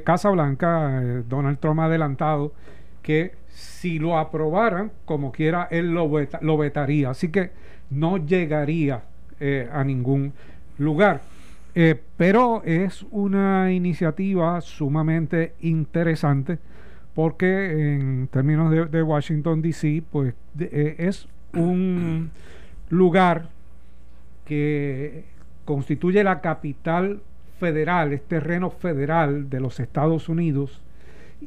Casa 0.03 0.29
Blanca, 0.29 1.01
Donald 1.27 1.57
Trump 1.57 1.79
ha 1.79 1.85
adelantado 1.85 2.53
que 3.01 3.31
si 3.49 3.99
lo 3.99 4.17
aprobaran, 4.17 4.91
como 5.05 5.31
quiera, 5.31 5.67
él 5.71 5.91
lo, 5.91 6.09
vetaría. 6.57 7.09
Así 7.09 7.29
que 7.29 7.51
no 7.89 8.17
llegaría 8.17 9.03
eh, 9.39 9.67
a 9.71 9.83
ningún 9.83 10.33
lugar. 10.77 11.21
Eh, 11.73 11.99
pero 12.17 12.63
es 12.63 13.05
una 13.11 13.71
iniciativa 13.71 14.59
sumamente 14.61 15.53
interesante 15.61 16.59
porque 17.13 17.93
en 17.95 18.27
términos 18.27 18.91
de, 18.91 19.03
Washington, 19.03 19.61
D.C., 19.61 20.03
pues 20.11 20.33
eh, 20.59 20.95
es 20.97 21.27
un 21.53 22.31
lugar 22.89 23.49
que 24.45 25.25
constituye 25.65 26.23
la 26.23 26.41
capital 26.41 27.21
federal, 27.59 28.13
es 28.13 28.23
terreno 28.23 28.69
federal 28.71 29.49
de 29.49 29.59
los 29.59 29.79
Estados 29.79 30.29
Unidos 30.29 30.81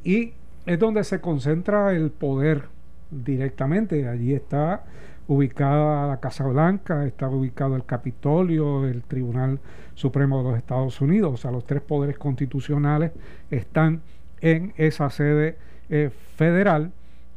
y 0.05 0.33
es 0.67 0.79
donde 0.79 1.05
se 1.05 1.21
concentra 1.21 1.93
el 1.93 2.11
poder 2.11 2.63
directamente. 3.11 4.09
Allí 4.09 4.33
está 4.33 4.85
ubicada 5.27 6.07
la 6.07 6.21
Casa 6.21 6.47
Blanca, 6.47 7.07
está 7.07 7.29
ubicado 7.29 7.77
el 7.77 7.85
Capitolio, 7.85 8.87
el 8.87 9.03
Tribunal 9.03 9.59
Supremo 9.95 10.39
de 10.39 10.51
los 10.51 10.59
Estados 10.59 11.01
Unidos, 11.01 11.35
o 11.35 11.37
sea, 11.37 11.51
los 11.51 11.67
tres 11.67 11.83
poderes 11.83 12.19
constitucionales 12.19 13.13
están 13.51 14.03
en 14.41 14.73
esa 14.77 15.11
sede 15.11 15.57
eh, 15.89 16.11
federal 16.37 16.93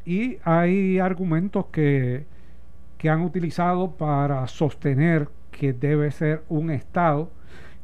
y 0.05 0.37
hay 0.43 0.99
argumentos 0.99 1.67
que, 1.71 2.25
que 2.97 3.09
han 3.09 3.21
utilizado 3.21 3.91
para 3.91 4.47
sostener 4.47 5.29
que 5.51 5.73
debe 5.73 6.11
ser 6.11 6.43
un 6.49 6.71
Estado, 6.71 7.29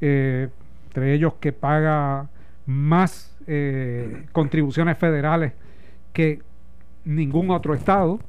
eh, 0.01 0.49
entre 0.87 1.13
ellos 1.13 1.35
que 1.39 1.51
paga 1.51 2.29
más 2.65 3.35
eh, 3.47 4.25
contribuciones 4.31 4.97
federales 4.97 5.53
que 6.13 6.41
ningún 7.03 7.51
otro 7.51 7.73
Estado 7.73 8.19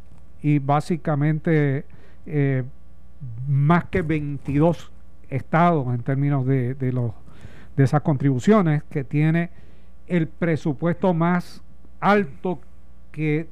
y 0.43 0.59
básicamente 0.59 1.85
eh, 2.27 2.65
más 3.49 3.85
que 3.87 4.03
22 4.03 4.91
estados 5.29 5.87
en 5.95 6.03
términos 6.03 6.47
de, 6.47 6.75
de, 6.75 6.93
los, 6.93 7.13
de 7.77 7.85
esas 7.85 8.03
contribuciones, 8.03 8.83
que 8.85 9.05
tiene 9.05 9.51
el 10.07 10.29
presupuesto 10.29 11.15
más 11.15 11.63
alto 12.01 12.61
que 13.11 13.49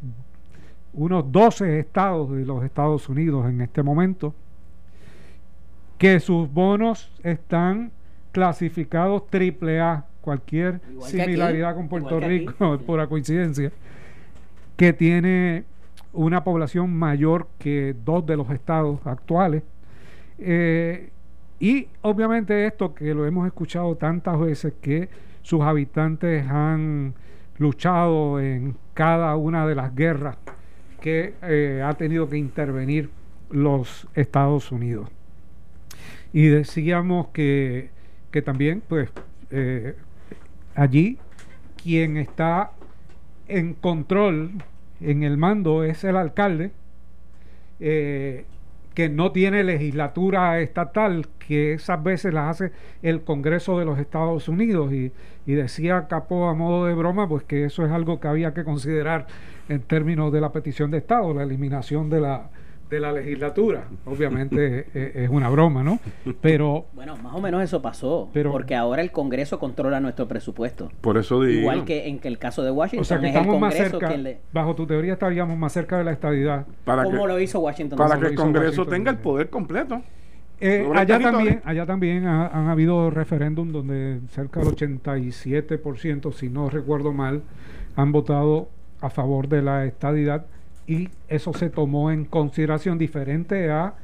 unos 0.94 1.30
12 1.32 1.78
estados 1.78 2.30
de 2.30 2.44
los 2.44 2.64
Estados 2.64 3.08
Unidos 3.08 3.48
en 3.48 3.60
este 3.60 3.82
momento, 3.82 4.34
que 5.98 6.20
sus 6.20 6.52
bonos 6.52 7.10
están 7.22 7.92
clasificados 8.32 9.26
triple 9.28 9.80
A, 9.80 10.04
cualquier 10.20 10.80
similaridad 11.00 11.74
con 11.74 11.88
Puerto 11.88 12.20
Rico, 12.20 12.78
por 12.86 12.98
la 12.98 13.06
coincidencia, 13.06 13.72
que 14.76 14.92
tiene 14.92 15.64
una 16.12 16.44
población 16.44 16.92
mayor 16.94 17.48
que 17.58 17.94
dos 18.04 18.26
de 18.26 18.36
los 18.36 18.50
estados 18.50 19.00
actuales. 19.06 19.62
Eh, 20.38 21.10
y 21.58 21.88
obviamente 22.02 22.66
esto 22.66 22.94
que 22.94 23.14
lo 23.14 23.26
hemos 23.26 23.46
escuchado 23.46 23.94
tantas 23.96 24.38
veces, 24.38 24.74
que 24.80 25.08
sus 25.42 25.60
habitantes 25.60 26.46
han 26.48 27.14
luchado 27.58 28.40
en 28.40 28.76
cada 28.94 29.36
una 29.36 29.66
de 29.66 29.74
las 29.74 29.94
guerras 29.94 30.36
que 31.02 31.34
eh, 31.42 31.82
ha 31.84 31.92
tenido 31.94 32.30
que 32.30 32.38
intervenir 32.38 33.10
los 33.50 34.06
Estados 34.14 34.72
Unidos. 34.72 35.10
Y 36.32 36.46
decíamos 36.46 37.26
que, 37.34 37.90
que 38.30 38.40
también, 38.40 38.82
pues, 38.88 39.10
eh, 39.50 39.96
allí 40.74 41.18
quien 41.82 42.16
está 42.16 42.70
en 43.48 43.74
control 43.74 44.52
en 45.00 45.24
el 45.24 45.36
mando 45.36 45.82
es 45.82 46.04
el 46.04 46.16
alcalde, 46.16 46.70
eh, 47.80 48.44
que 48.94 49.08
no 49.08 49.32
tiene 49.32 49.64
legislatura 49.64 50.60
estatal, 50.60 51.26
que 51.38 51.72
esas 51.74 52.02
veces 52.02 52.32
las 52.32 52.50
hace 52.50 52.72
el 53.02 53.22
Congreso 53.22 53.78
de 53.78 53.86
los 53.86 53.98
Estados 53.98 54.48
Unidos. 54.48 54.92
Y, 54.92 55.12
y 55.46 55.54
decía 55.54 56.06
Capó 56.08 56.48
a 56.48 56.54
modo 56.54 56.86
de 56.86 56.94
broma, 56.94 57.28
pues 57.28 57.42
que 57.42 57.64
eso 57.64 57.84
es 57.84 57.90
algo 57.90 58.20
que 58.20 58.28
había 58.28 58.54
que 58.54 58.62
considerar 58.62 59.26
en 59.68 59.80
términos 59.82 60.32
de 60.32 60.40
la 60.40 60.52
petición 60.52 60.90
de 60.90 60.98
Estado, 60.98 61.32
la 61.34 61.42
eliminación 61.42 62.10
de 62.10 62.20
la, 62.20 62.50
de 62.92 63.00
la 63.00 63.10
legislatura. 63.10 63.84
Obviamente 64.04 64.86
eh, 64.94 65.12
es 65.14 65.30
una 65.30 65.48
broma, 65.48 65.82
¿no? 65.82 65.98
Pero... 66.40 66.86
Bueno, 66.92 67.16
más 67.16 67.34
o 67.34 67.40
menos 67.40 67.62
eso 67.62 67.80
pasó, 67.80 68.28
pero, 68.32 68.52
porque 68.52 68.74
ahora 68.74 69.02
el 69.02 69.10
Congreso 69.10 69.58
controla 69.58 69.98
nuestro 69.98 70.28
presupuesto. 70.28 70.90
Por 71.00 71.16
eso 71.16 71.42
digo... 71.42 71.60
Igual 71.60 71.84
que 71.84 72.08
en 72.08 72.20
el 72.22 72.38
caso 72.38 72.62
de 72.62 72.70
Washington, 72.70 73.00
o 73.00 73.04
sea 73.04 73.18
que 73.18 73.28
estamos 73.28 73.58
más 73.58 73.74
cerca, 73.74 74.14
bajo 74.52 74.74
tu 74.74 74.86
teoría 74.86 75.14
estaríamos 75.14 75.56
más 75.56 75.72
cerca 75.72 75.98
de 75.98 76.04
la 76.04 76.12
estadidad. 76.12 76.66
Para 76.84 77.04
¿Cómo 77.04 77.26
lo 77.26 77.40
hizo 77.40 77.60
Washington? 77.60 77.96
Para 77.96 78.18
que 78.18 78.26
el 78.26 78.34
Congreso 78.34 78.86
tenga 78.86 79.10
el 79.10 79.18
poder 79.18 79.48
completo. 79.48 80.02
Eh, 80.64 80.88
allá, 80.94 81.18
también, 81.18 81.60
allá 81.64 81.86
también 81.86 82.24
han 82.24 82.68
habido 82.68 83.10
referéndum 83.10 83.72
donde 83.72 84.20
cerca 84.30 84.60
del 84.60 84.68
87%, 84.68 86.32
si 86.32 86.48
no 86.48 86.70
recuerdo 86.70 87.12
mal, 87.12 87.42
han 87.96 88.12
votado 88.12 88.68
a 89.02 89.10
favor 89.10 89.48
de 89.48 89.60
la 89.60 89.84
estadidad 89.84 90.46
y 90.86 91.10
eso 91.28 91.52
se 91.52 91.68
tomó 91.68 92.10
en 92.10 92.24
consideración 92.24 92.98
diferente 92.98 93.70
a 93.70 93.94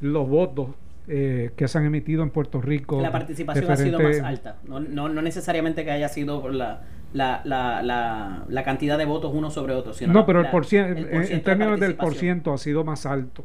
los 0.00 0.28
votos 0.28 0.70
eh, 1.08 1.52
que 1.56 1.66
se 1.68 1.78
han 1.78 1.86
emitido 1.86 2.22
en 2.22 2.30
Puerto 2.30 2.60
Rico. 2.60 3.00
La 3.00 3.10
participación 3.10 3.70
ha 3.70 3.76
sido 3.76 4.00
más 4.00 4.20
alta, 4.20 4.56
no, 4.66 4.80
no, 4.80 5.22
necesariamente 5.22 5.84
que 5.84 5.90
haya 5.90 6.08
sido 6.08 6.48
la, 6.50 6.82
la, 7.14 7.40
la, 7.44 8.44
la, 8.46 8.62
cantidad 8.64 8.98
de 8.98 9.06
votos 9.06 9.32
uno 9.34 9.50
sobre 9.50 9.72
otro, 9.72 9.94
sino 9.94 10.12
no, 10.12 10.26
pero 10.26 10.40
el, 10.40 10.50
por 10.50 10.66
en, 10.70 11.42
términos 11.42 11.80
del 11.80 11.94
por 11.94 12.14
ciento 12.14 12.52
ha 12.52 12.58
sido 12.58 12.84
más 12.84 13.06
alto. 13.06 13.44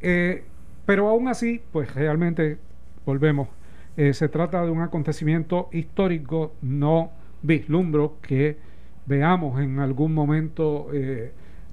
Eh, 0.00 0.44
pero 0.86 1.08
aún 1.08 1.28
así, 1.28 1.60
pues 1.72 1.92
realmente, 1.94 2.58
volvemos, 3.04 3.48
eh, 3.96 4.14
se 4.14 4.28
trata 4.28 4.64
de 4.64 4.70
un 4.70 4.82
acontecimiento 4.82 5.68
histórico, 5.72 6.54
no 6.62 7.10
vislumbro 7.42 8.18
que 8.22 8.56
veamos 9.06 9.60
en 9.60 9.78
algún 9.78 10.14
momento 10.14 10.88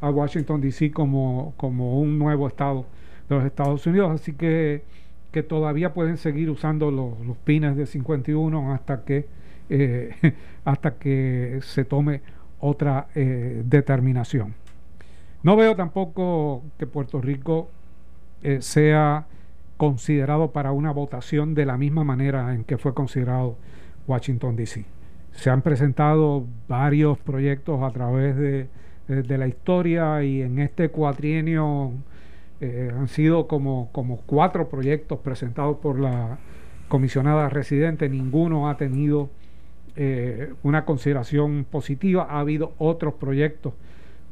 a 0.01 0.09
Washington, 0.09 0.61
D.C. 0.61 0.91
Como, 0.91 1.53
como 1.57 1.99
un 1.99 2.17
nuevo 2.17 2.47
estado 2.47 2.85
de 3.27 3.35
los 3.35 3.45
Estados 3.45 3.85
Unidos. 3.85 4.11
Así 4.11 4.33
que, 4.33 4.83
que 5.31 5.43
todavía 5.43 5.93
pueden 5.93 6.17
seguir 6.17 6.49
usando 6.49 6.91
los, 6.91 7.19
los 7.25 7.37
pines 7.37 7.75
de 7.75 7.85
51 7.85 8.73
hasta 8.73 9.03
que, 9.03 9.27
eh, 9.69 10.33
hasta 10.65 10.95
que 10.95 11.59
se 11.61 11.85
tome 11.85 12.21
otra 12.59 13.07
eh, 13.15 13.63
determinación. 13.65 14.55
No 15.43 15.55
veo 15.55 15.75
tampoco 15.75 16.63
que 16.77 16.85
Puerto 16.85 17.21
Rico 17.21 17.69
eh, 18.43 18.61
sea 18.61 19.25
considerado 19.77 20.51
para 20.51 20.73
una 20.73 20.91
votación 20.91 21.55
de 21.55 21.65
la 21.65 21.77
misma 21.77 22.03
manera 22.03 22.53
en 22.53 22.65
que 22.65 22.77
fue 22.77 22.93
considerado 22.93 23.55
Washington, 24.07 24.57
D.C. 24.57 24.98
Se 25.39 25.49
han 25.49 25.61
presentado 25.61 26.45
varios 26.67 27.17
proyectos 27.17 27.81
a 27.81 27.91
través 27.91 28.35
de 28.35 28.67
de 29.09 29.37
la 29.39 29.47
historia 29.47 30.23
y 30.23 30.43
en 30.43 30.59
este 30.59 30.89
cuatrienio 30.89 31.93
eh, 32.61 32.91
han 32.95 33.07
sido 33.07 33.47
como, 33.47 33.89
como 33.91 34.17
cuatro 34.17 34.69
proyectos 34.69 35.19
presentados 35.19 35.77
por 35.77 35.99
la 35.99 36.37
comisionada 36.87 37.49
residente, 37.49 38.07
ninguno 38.07 38.69
ha 38.69 38.77
tenido 38.77 39.29
eh, 39.95 40.53
una 40.61 40.85
consideración 40.85 41.65
positiva, 41.69 42.27
ha 42.29 42.39
habido 42.39 42.73
otros 42.77 43.15
proyectos 43.15 43.73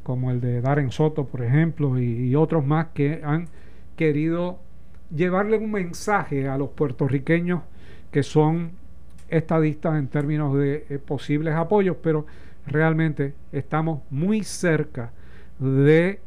como 0.04 0.30
el 0.30 0.40
de 0.40 0.60
Darren 0.60 0.92
Soto, 0.92 1.26
por 1.26 1.42
ejemplo, 1.42 1.98
y, 1.98 2.34
otros 2.36 2.64
más 2.64 2.88
que 2.94 3.20
han 3.24 3.48
querido 3.96 4.58
llevarle 5.14 5.58
un 5.58 5.72
mensaje 5.72 6.48
a 6.48 6.56
los 6.56 6.70
puertorriqueños 6.70 7.62
que 8.12 8.22
son 8.22 8.72
estadistas 9.28 9.96
en 9.96 10.08
términos 10.08 10.56
de 10.56 10.86
eh, 10.88 10.98
posibles 10.98 11.54
apoyos, 11.54 11.96
pero 12.02 12.26
realmente 12.66 13.34
estamos 13.52 14.00
muy 14.10 14.42
cerca 14.44 15.10
de 15.58 16.20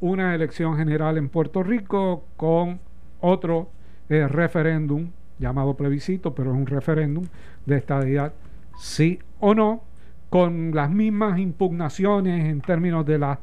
una 0.00 0.34
elección 0.34 0.76
general 0.76 1.18
en 1.18 1.28
Puerto 1.28 1.62
Rico 1.62 2.24
con 2.36 2.80
otro 3.20 3.70
eh, 4.08 4.26
referéndum 4.28 5.10
llamado 5.38 5.74
plebiscito, 5.74 6.34
pero 6.34 6.52
es 6.52 6.56
un 6.56 6.66
referéndum 6.66 7.26
de 7.66 7.76
estadidad, 7.76 8.32
sí 8.78 9.18
o 9.40 9.54
no, 9.54 9.82
con 10.30 10.74
las 10.74 10.90
mismas 10.90 11.38
impugnaciones 11.38 12.44
en 12.46 12.60
términos 12.60 13.06
de 13.06 13.18
la 13.18 13.38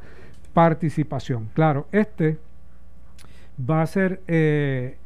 participación. 0.53 1.49
Claro, 1.53 1.87
este 1.91 2.37
va 3.57 3.81
a 3.81 3.87
ser 3.87 4.21
eh, 4.27 4.97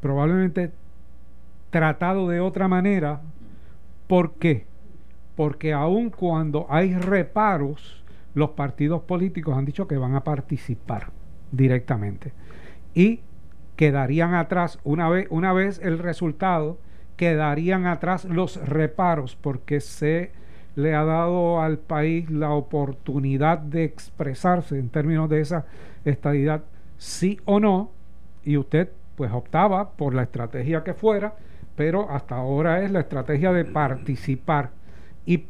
probablemente 0.00 0.70
tratado 1.70 2.28
de 2.28 2.40
otra 2.40 2.68
manera. 2.68 3.20
¿Por 4.14 4.34
qué? 4.34 4.66
porque 5.34 5.72
aun 5.72 6.10
cuando 6.10 6.66
hay 6.70 6.94
reparos, 6.94 8.04
los 8.32 8.50
partidos 8.50 9.02
políticos 9.02 9.58
han 9.58 9.64
dicho 9.64 9.88
que 9.88 9.96
van 9.96 10.14
a 10.14 10.22
participar 10.22 11.10
directamente. 11.50 12.32
Y 12.94 13.22
quedarían 13.74 14.34
atrás, 14.34 14.78
una 14.84 15.08
vez, 15.08 15.26
una 15.30 15.52
vez 15.52 15.80
el 15.82 15.98
resultado, 15.98 16.78
quedarían 17.16 17.86
atrás 17.86 18.24
los 18.24 18.64
reparos, 18.64 19.34
porque 19.34 19.80
se 19.80 20.30
le 20.76 20.94
ha 20.94 21.04
dado 21.04 21.60
al 21.60 21.78
país 21.78 22.30
la 22.30 22.50
oportunidad 22.50 23.58
de 23.58 23.82
expresarse 23.82 24.78
en 24.78 24.90
términos 24.90 25.28
de 25.28 25.40
esa 25.40 25.66
estadidad, 26.04 26.62
sí 26.98 27.40
o 27.46 27.58
no, 27.58 27.90
y 28.44 28.58
usted 28.58 28.90
pues 29.16 29.32
optaba 29.32 29.90
por 29.90 30.14
la 30.14 30.22
estrategia 30.22 30.84
que 30.84 30.94
fuera, 30.94 31.34
pero 31.76 32.10
hasta 32.10 32.36
ahora 32.36 32.82
es 32.82 32.90
la 32.90 33.00
estrategia 33.00 33.52
de 33.52 33.64
participar. 33.64 34.70
Y 35.26 35.44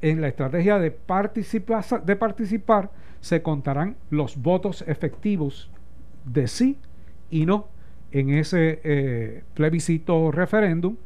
en 0.00 0.20
la 0.20 0.28
estrategia 0.28 0.78
de, 0.78 0.90
participar, 0.90 1.84
de 2.04 2.16
participar 2.16 2.90
se 3.20 3.42
contarán 3.42 3.96
los 4.10 4.40
votos 4.40 4.84
efectivos 4.86 5.70
de 6.24 6.46
sí 6.46 6.78
y 7.30 7.46
no 7.46 7.66
en 8.12 8.30
ese 8.30 8.80
eh, 8.84 9.42
plebiscito 9.54 10.30
referéndum 10.30 10.96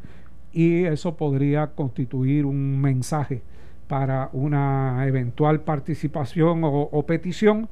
y 0.52 0.84
eso 0.84 1.16
podría 1.16 1.68
constituir 1.68 2.44
un 2.44 2.80
mensaje 2.80 3.42
para 3.88 4.30
una 4.32 5.04
eventual 5.06 5.60
participación 5.60 6.62
o, 6.64 7.06
petición, 7.06 7.68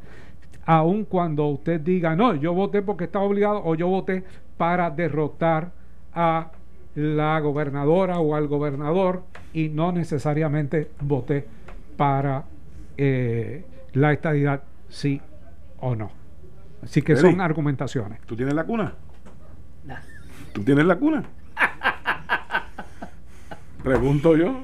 aun 0.67 1.05
cuando 1.05 1.47
usted 1.47 1.81
diga, 1.81 2.15
no, 2.17 2.35
yo 2.35 2.53
voté 2.53 2.83
porque 2.83 3.05
estaba 3.05 3.25
obligado 3.25 3.63
o 3.65 3.75
yo 3.75 3.89
voté 3.89 4.25
para 4.57 4.91
derrotar 4.91 5.73
a 6.13 6.51
la 6.95 7.39
gobernadora 7.41 8.19
o 8.19 8.35
al 8.35 8.49
gobernador 8.49 9.25
y 9.53 9.69
no 9.69 9.93
necesariamente 9.93 10.91
voté 11.01 11.47
para 11.97 12.45
eh, 12.97 13.65
la 13.93 14.13
estadidad, 14.13 14.63
sí 14.89 15.21
o 15.79 15.95
no. 15.95 16.11
Así 16.83 17.03
que 17.03 17.17
son 17.17 17.41
argumentaciones. 17.41 18.21
¿Tú 18.23 18.37
tienes 18.37 18.55
la 18.55 18.65
cuna? 18.65 18.95
¿Tú 20.53 20.65
tienes 20.65 20.85
la 20.85 20.97
cuna? 20.97 21.23
Pregunto 23.85 24.37
yo. 24.37 24.63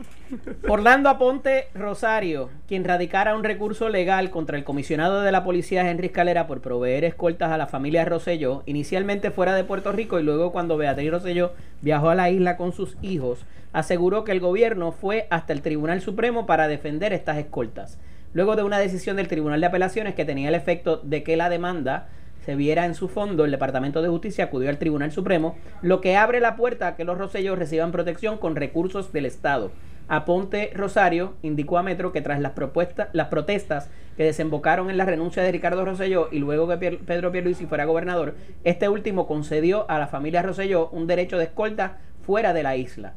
Orlando 0.69 1.09
Aponte 1.09 1.69
Rosario, 1.75 2.51
quien 2.67 2.85
radicara 2.85 3.37
un 3.37 3.45
recurso 3.45 3.89
legal 3.89 4.31
contra 4.31 4.57
el 4.57 4.65
comisionado 4.65 5.23
de 5.23 5.33
la 5.33 5.45
policía 5.45 5.89
Henry 5.89 6.07
Escalera 6.07 6.47
por 6.47 6.61
proveer 6.61 7.05
escoltas 7.05 7.53
a 7.53 7.59
la 7.59 7.67
familia 7.67 8.05
Rosselló, 8.05 8.63
inicialmente 8.67 9.31
fuera 9.31 9.55
de 9.55 9.65
Puerto 9.65 9.93
Rico 9.93 10.19
y 10.19 10.23
luego 10.23 10.53
cuando 10.53 10.77
Beatriz 10.77 11.11
Rosselló 11.11 11.53
viajó 11.81 12.11
a 12.11 12.15
la 12.15 12.31
isla 12.31 12.57
con 12.57 12.73
sus 12.73 12.97
hijos, 13.03 13.45
aseguró 13.73 14.25
que 14.25 14.33
el 14.33 14.41
gobierno 14.41 14.93
fue 14.93 15.27
hasta 15.31 15.53
el 15.53 15.63
Tribunal 15.63 16.01
Supremo 16.01 16.47
para 16.47 16.69
defender 16.69 17.13
estas 17.13 17.39
escoltas. 17.39 17.99
Luego 18.33 18.57
de 18.57 18.65
una 18.65 18.79
decisión 18.79 19.17
del 19.17 19.29
Tribunal 19.29 19.61
de 19.61 19.67
Apelaciones 19.67 20.15
que 20.15 20.25
tenía 20.25 20.49
el 20.49 20.55
efecto 20.55 20.99
de 20.99 21.23
que 21.23 21.37
la 21.37 21.49
demanda 21.49 22.09
se 22.45 22.55
viera 22.55 22.85
en 22.85 22.95
su 22.95 23.09
fondo, 23.09 23.45
el 23.45 23.51
Departamento 23.51 24.03
de 24.03 24.09
Justicia 24.09 24.45
acudió 24.45 24.71
al 24.71 24.79
Tribunal 24.79 25.11
Supremo, 25.11 25.57
lo 25.83 26.01
que 26.01 26.17
abre 26.17 26.41
la 26.41 26.55
puerta 26.55 26.87
a 26.89 26.97
que 26.97 27.05
los 27.05 27.19
Rosellos 27.19 27.59
reciban 27.59 27.93
protección 27.93 28.39
con 28.39 28.57
recursos 28.57 29.13
del 29.13 29.27
Estado. 29.27 29.73
Aponte 30.09 30.71
Rosario 30.75 31.35
indicó 31.43 31.79
a 31.79 31.83
Metro 31.83 32.13
que 32.13 32.23
tras 32.23 32.41
las, 32.41 32.53
propuestas, 32.53 33.09
las 33.13 33.29
protestas 33.29 33.91
que 34.17 34.25
desembocaron 34.25 34.89
en 34.89 34.97
la 34.97 35.05
renuncia 35.05 35.43
de 35.43 35.53
Ricardo 35.53 35.85
Rosselló 35.85 36.29
y 36.31 36.39
luego 36.39 36.69
que 36.69 36.99
Pedro 36.99 37.33
Pierluisi 37.33 37.67
fuera 37.67 37.85
gobernador, 37.85 38.35
este 38.65 38.89
último 38.89 39.27
concedió 39.27 39.89
a 39.91 39.99
la 39.99 40.07
familia 40.07 40.43
Rosselló 40.43 40.89
un 40.91 41.07
derecho 41.07 41.39
de 41.39 41.45
escolta 41.45 41.99
fuera 42.23 42.53
de 42.53 42.63
la 42.63 42.77
isla. 42.77 43.15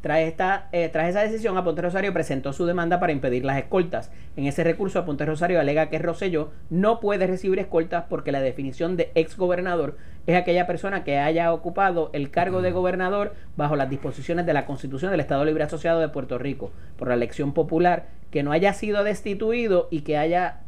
Tras, 0.00 0.20
esta, 0.20 0.68
eh, 0.70 0.88
tras 0.90 1.08
esa 1.08 1.22
decisión, 1.22 1.56
Aponte 1.56 1.82
Rosario 1.82 2.12
presentó 2.12 2.52
su 2.52 2.66
demanda 2.66 3.00
para 3.00 3.12
impedir 3.12 3.44
las 3.44 3.58
escoltas. 3.58 4.12
En 4.36 4.46
ese 4.46 4.62
recurso, 4.62 5.00
Aponte 5.00 5.26
Rosario 5.26 5.58
alega 5.58 5.88
que 5.88 5.98
Rosselló 5.98 6.50
no 6.70 7.00
puede 7.00 7.26
recibir 7.26 7.58
escoltas 7.58 8.04
porque 8.08 8.30
la 8.30 8.40
definición 8.40 8.96
de 8.96 9.10
ex 9.16 9.36
gobernador 9.36 9.96
es 10.28 10.36
aquella 10.36 10.68
persona 10.68 11.02
que 11.02 11.18
haya 11.18 11.52
ocupado 11.52 12.10
el 12.12 12.30
cargo 12.30 12.62
de 12.62 12.70
gobernador 12.70 13.34
bajo 13.56 13.74
las 13.74 13.90
disposiciones 13.90 14.46
de 14.46 14.52
la 14.52 14.66
Constitución 14.66 15.10
del 15.10 15.20
Estado 15.20 15.44
Libre 15.44 15.64
Asociado 15.64 15.98
de 15.98 16.08
Puerto 16.08 16.38
Rico 16.38 16.70
por 16.96 17.08
la 17.08 17.14
elección 17.14 17.52
popular, 17.52 18.06
que 18.30 18.44
no 18.44 18.52
haya 18.52 18.74
sido 18.74 19.02
destituido 19.02 19.88
y 19.90 20.02
que 20.02 20.16
haya 20.16 20.60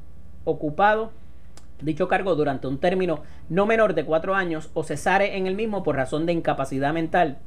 ocupado 0.44 1.12
dicho 1.80 2.08
cargo 2.08 2.34
durante 2.34 2.66
un 2.66 2.78
término 2.78 3.22
no 3.48 3.64
menor 3.64 3.94
de 3.94 4.04
cuatro 4.04 4.34
años 4.34 4.70
o 4.74 4.82
cesare 4.82 5.36
en 5.36 5.46
el 5.46 5.54
mismo 5.54 5.82
por 5.82 5.96
razón 5.96 6.26
de 6.26 6.32
incapacidad 6.32 6.92
mental 6.92 7.38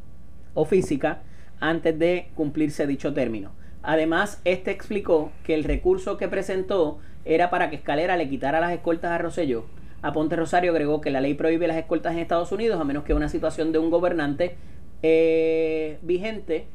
o 0.54 0.65
física 0.65 1.22
antes 1.63 1.97
de 1.97 2.28
cumplirse 2.36 2.86
dicho 2.86 3.13
término. 3.13 3.52
Además, 3.84 4.41
este 4.43 4.71
explicó 4.71 5.32
que 5.43 5.54
el 5.54 5.63
recurso 5.63 6.17
que 6.17 6.28
presentó 6.28 6.99
era 7.23 7.49
para 7.49 7.69
que 7.69 7.78
Escalera 7.78 8.17
le 8.17 8.28
quitara 8.28 8.60
las 8.60 8.73
escoltas 8.73 9.12
a 9.12 9.17
Rosselló. 9.17 9.65
A 10.02 10.12
Ponte 10.12 10.36
Rosario 10.36 10.71
agregó 10.71 10.99
que 10.99 11.10
la 11.10 11.21
ley 11.21 11.36
prohíbe 11.36 11.67
las 11.67 11.78
escoltas 11.78 12.13
en 12.13 12.19
Estados 12.19 12.52
Unidos 12.52 12.82
a 12.82 12.84
menos 12.84 13.06
que 13.06 13.13
una 13.13 13.30
situación 13.30 13.71
de 13.71 13.80
un 13.80 13.89
gobernante 13.89 14.58
eh, 15.04 15.99
vigente 16.02 16.67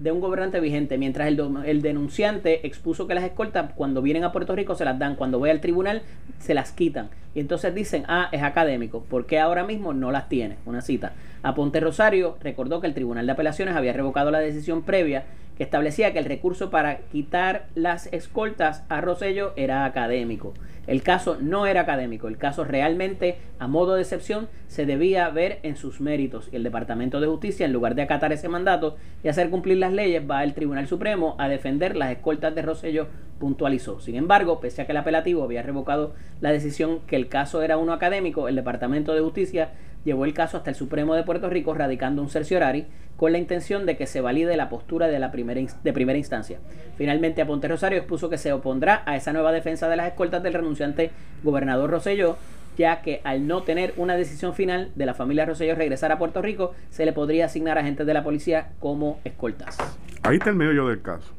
de 0.00 0.10
un 0.10 0.20
gobernante 0.20 0.58
vigente, 0.60 0.98
mientras 0.98 1.28
el, 1.28 1.38
el, 1.64 1.82
denunciante 1.82 2.66
expuso 2.66 3.06
que 3.06 3.14
las 3.14 3.22
escoltas 3.22 3.72
cuando 3.74 4.00
vienen 4.00 4.24
a 4.24 4.32
Puerto 4.32 4.56
Rico 4.56 4.74
se 4.74 4.86
las 4.86 4.98
dan, 4.98 5.14
cuando 5.14 5.38
voy 5.38 5.50
al 5.50 5.60
tribunal 5.60 6.02
se 6.38 6.54
las 6.54 6.72
quitan. 6.72 7.10
Y 7.34 7.40
entonces 7.40 7.74
dicen, 7.74 8.04
ah, 8.08 8.28
es 8.32 8.42
académico, 8.42 9.04
porque 9.08 9.38
ahora 9.38 9.62
mismo 9.62 9.92
no 9.92 10.10
las 10.10 10.28
tiene? 10.28 10.56
Una 10.64 10.80
cita. 10.80 11.12
A 11.42 11.54
Ponte 11.54 11.80
Rosario 11.80 12.38
recordó 12.42 12.80
que 12.80 12.86
el 12.86 12.94
Tribunal 12.94 13.26
de 13.26 13.32
Apelaciones 13.32 13.76
había 13.76 13.92
revocado 13.92 14.30
la 14.30 14.40
decisión 14.40 14.82
previa 14.82 15.24
que 15.56 15.64
establecía 15.64 16.14
que 16.14 16.18
el 16.18 16.24
recurso 16.24 16.70
para 16.70 17.00
quitar 17.12 17.66
las 17.74 18.06
escoltas 18.14 18.82
a 18.88 19.02
Rosello 19.02 19.52
era 19.56 19.84
académico. 19.84 20.54
El 20.86 21.02
caso 21.02 21.36
no 21.40 21.66
era 21.66 21.82
académico, 21.82 22.28
el 22.28 22.38
caso 22.38 22.64
realmente, 22.64 23.36
a 23.58 23.66
modo 23.66 23.94
de 23.94 24.02
excepción, 24.02 24.48
se 24.66 24.86
debía 24.86 25.28
ver 25.30 25.60
en 25.62 25.76
sus 25.76 26.00
méritos. 26.00 26.48
Y 26.52 26.56
el 26.56 26.62
Departamento 26.62 27.20
de 27.20 27.26
Justicia, 27.26 27.66
en 27.66 27.72
lugar 27.72 27.94
de 27.94 28.02
acatar 28.02 28.32
ese 28.32 28.48
mandato 28.48 28.96
y 29.22 29.28
hacer 29.28 29.50
cumplir 29.50 29.78
las 29.78 29.92
leyes, 29.92 30.22
va 30.28 30.40
al 30.40 30.54
Tribunal 30.54 30.88
Supremo 30.88 31.36
a 31.38 31.48
defender 31.48 31.96
las 31.96 32.10
escoltas 32.10 32.54
de 32.54 32.62
Rosello, 32.62 33.06
puntualizó. 33.38 34.00
Sin 34.00 34.16
embargo, 34.16 34.60
pese 34.60 34.82
a 34.82 34.86
que 34.86 34.92
el 34.92 34.98
apelativo 34.98 35.42
había 35.42 35.62
revocado 35.62 36.14
la 36.40 36.52
decisión 36.52 37.00
que 37.06 37.16
el 37.16 37.28
caso 37.28 37.62
era 37.62 37.76
uno 37.76 37.92
académico, 37.92 38.48
el 38.48 38.56
Departamento 38.56 39.14
de 39.14 39.20
Justicia 39.20 39.70
llevó 40.04 40.24
el 40.24 40.34
caso 40.34 40.56
hasta 40.56 40.70
el 40.70 40.76
Supremo 40.76 41.14
de 41.14 41.22
Puerto 41.22 41.50
Rico 41.50 41.74
radicando 41.74 42.22
un 42.22 42.30
cerciorari 42.30 42.86
con 43.16 43.32
la 43.32 43.38
intención 43.38 43.84
de 43.84 43.96
que 43.96 44.06
se 44.06 44.20
valide 44.20 44.56
la 44.56 44.70
postura 44.70 45.06
de 45.08 45.18
la 45.18 45.30
primera 45.30 45.60
de 45.60 45.92
primera 45.92 46.18
instancia. 46.18 46.58
Finalmente, 46.96 47.42
Aponte 47.42 47.68
Rosario 47.68 47.98
expuso 47.98 48.30
que 48.30 48.38
se 48.38 48.52
opondrá 48.52 49.02
a 49.04 49.16
esa 49.16 49.32
nueva 49.32 49.52
defensa 49.52 49.88
de 49.88 49.96
las 49.96 50.08
escoltas 50.08 50.42
del 50.42 50.54
renunciante 50.54 51.10
gobernador 51.42 51.90
Roselló, 51.90 52.38
ya 52.78 53.02
que 53.02 53.20
al 53.24 53.46
no 53.46 53.62
tener 53.62 53.92
una 53.98 54.16
decisión 54.16 54.54
final 54.54 54.90
de 54.94 55.04
la 55.04 55.12
familia 55.12 55.44
Roselló 55.44 55.74
regresar 55.74 56.12
a 56.12 56.18
Puerto 56.18 56.40
Rico, 56.40 56.74
se 56.88 57.04
le 57.04 57.12
podría 57.12 57.44
asignar 57.44 57.76
a 57.76 57.82
agentes 57.82 58.06
de 58.06 58.14
la 58.14 58.24
policía 58.24 58.70
como 58.80 59.20
escoltas. 59.24 59.76
Ahí 60.22 60.38
está 60.38 60.50
el 60.50 60.56
medio 60.56 60.86
del 60.88 61.02
caso. 61.02 61.34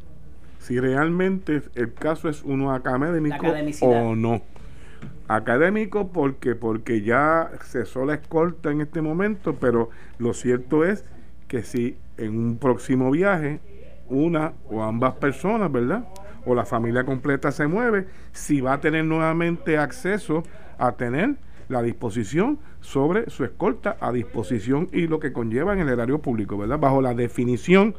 Si 0.59 0.79
realmente 0.79 1.63
el 1.73 1.93
caso 1.95 2.29
es 2.29 2.43
uno 2.43 2.71
académico 2.71 3.47
o 3.81 4.15
no 4.15 4.43
académico 5.35 6.11
porque 6.11 6.55
porque 6.55 7.01
ya 7.01 7.51
cesó 7.63 8.05
la 8.05 8.15
escolta 8.15 8.71
en 8.71 8.81
este 8.81 9.01
momento, 9.01 9.55
pero 9.55 9.89
lo 10.17 10.33
cierto 10.33 10.85
es 10.85 11.05
que 11.47 11.63
si 11.63 11.97
en 12.17 12.37
un 12.37 12.57
próximo 12.57 13.11
viaje 13.11 13.59
una 14.07 14.53
o 14.69 14.83
ambas 14.83 15.15
personas, 15.15 15.71
¿verdad? 15.71 16.05
O 16.45 16.55
la 16.55 16.65
familia 16.65 17.03
completa 17.03 17.51
se 17.51 17.67
mueve, 17.67 18.07
si 18.31 18.61
va 18.61 18.73
a 18.73 18.81
tener 18.81 19.05
nuevamente 19.05 19.77
acceso 19.77 20.43
a 20.77 20.93
tener 20.93 21.35
la 21.69 21.81
disposición 21.81 22.59
sobre 22.81 23.29
su 23.29 23.45
escolta 23.45 23.97
a 24.01 24.11
disposición 24.11 24.89
y 24.91 25.07
lo 25.07 25.19
que 25.19 25.31
conlleva 25.31 25.73
en 25.73 25.79
el 25.79 25.89
erario 25.89 26.19
público, 26.19 26.57
¿verdad? 26.57 26.79
Bajo 26.79 27.01
la 27.01 27.13
definición 27.13 27.95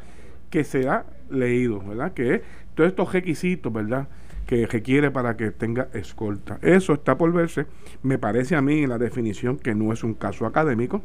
que 0.51 0.65
se 0.65 0.89
ha 0.89 1.07
leído, 1.31 1.81
¿verdad? 1.81 2.13
Que 2.13 2.35
es 2.35 2.43
todos 2.75 2.91
estos 2.91 3.13
requisitos, 3.13 3.73
¿verdad? 3.73 4.09
Que 4.53 4.67
requiere 4.67 5.11
para 5.11 5.35
que 5.35 5.51
tenga 5.51 5.89
escolta. 5.95 6.59
Eso 6.61 6.93
está 6.93 7.17
por 7.17 7.33
verse. 7.33 7.65
Me 8.03 8.19
parece 8.19 8.55
a 8.55 8.61
mí 8.61 8.87
la 8.87 8.99
definición 8.99 9.57
que 9.57 9.75
no 9.75 9.95
es 9.95 10.05
un 10.05 10.13
caso 10.13 10.45
académico, 10.45 11.01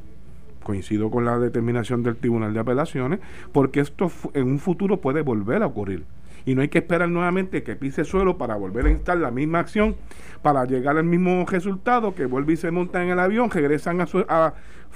coincido 0.63 1.09
con 1.09 1.23
la 1.23 1.39
determinación 1.39 2.03
del 2.03 2.17
Tribunal 2.17 2.53
de 2.53 2.59
Apelaciones, 2.59 3.21
porque 3.53 3.79
esto 3.79 4.11
en 4.33 4.47
un 4.47 4.59
futuro 4.59 4.99
puede 4.99 5.21
volver 5.21 5.63
a 5.63 5.67
ocurrir. 5.67 6.03
Y 6.45 6.55
no 6.55 6.61
hay 6.61 6.67
que 6.67 6.79
esperar 6.79 7.07
nuevamente 7.07 7.63
que 7.63 7.77
pise 7.77 8.03
suelo 8.03 8.37
para 8.37 8.57
volver 8.57 8.85
a 8.87 8.91
instalar 8.91 9.21
la 9.21 9.31
misma 9.31 9.59
acción, 9.59 9.95
para 10.41 10.65
llegar 10.65 10.97
al 10.97 11.05
mismo 11.05 11.45
resultado, 11.45 12.15
que 12.15 12.25
vuelve 12.25 12.51
y 12.51 12.57
se 12.57 12.69
monta 12.71 13.01
en 13.01 13.11
el 13.11 13.19
avión, 13.19 13.49
regresan 13.49 14.01
a 14.01 14.53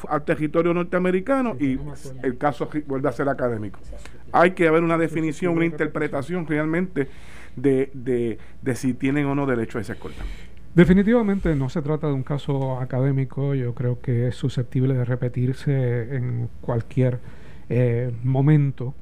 al 0.09 0.23
territorio 0.23 0.73
norteamericano 0.73 1.55
y 1.59 1.79
el 2.23 2.37
caso 2.37 2.69
vuelve 2.87 3.09
a 3.09 3.11
ser 3.11 3.29
académico. 3.29 3.79
Hay 4.31 4.51
que 4.51 4.67
haber 4.67 4.83
una 4.83 4.97
definición, 4.97 5.55
una 5.55 5.65
interpretación 5.65 6.47
realmente 6.47 7.07
de, 7.55 7.89
de, 7.93 8.37
de 8.61 8.75
si 8.75 8.93
tienen 8.93 9.25
o 9.25 9.35
no 9.35 9.45
derecho 9.45 9.77
a 9.77 9.81
esa 9.81 9.93
escolta. 9.93 10.23
Definitivamente 10.73 11.53
no 11.53 11.67
se 11.67 11.81
trata 11.81 12.07
de 12.07 12.13
un 12.13 12.23
caso 12.23 12.79
académico, 12.79 13.55
yo 13.55 13.73
creo 13.75 13.99
que 13.99 14.29
es 14.29 14.35
susceptible 14.35 14.93
de 14.93 15.03
repetirse 15.03 16.15
en 16.15 16.47
cualquier 16.61 17.19
eh, 17.67 18.13
momento. 18.23 18.95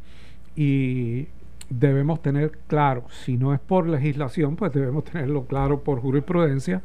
Y 0.55 1.27
debemos 1.69 2.23
tener 2.23 2.53
claro, 2.65 3.03
si 3.11 3.37
no 3.37 3.53
es 3.53 3.59
por 3.59 3.87
legislación, 3.87 4.55
pues 4.55 4.73
debemos 4.73 5.03
tenerlo 5.03 5.45
claro 5.45 5.81
por 5.81 6.01
jurisprudencia 6.01 6.81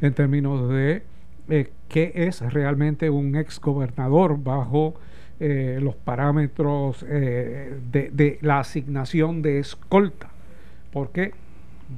en 0.00 0.14
términos 0.14 0.68
de 0.70 1.02
eh, 1.48 1.72
qué 1.88 2.12
es 2.14 2.40
realmente 2.40 3.10
un 3.10 3.34
exgobernador 3.34 4.40
bajo 4.40 4.94
eh, 5.40 5.80
los 5.82 5.96
parámetros 5.96 7.04
de, 7.04 7.80
de 7.90 8.38
la 8.40 8.60
asignación 8.60 9.42
de 9.42 9.58
escolta, 9.58 10.30
porque 10.92 11.32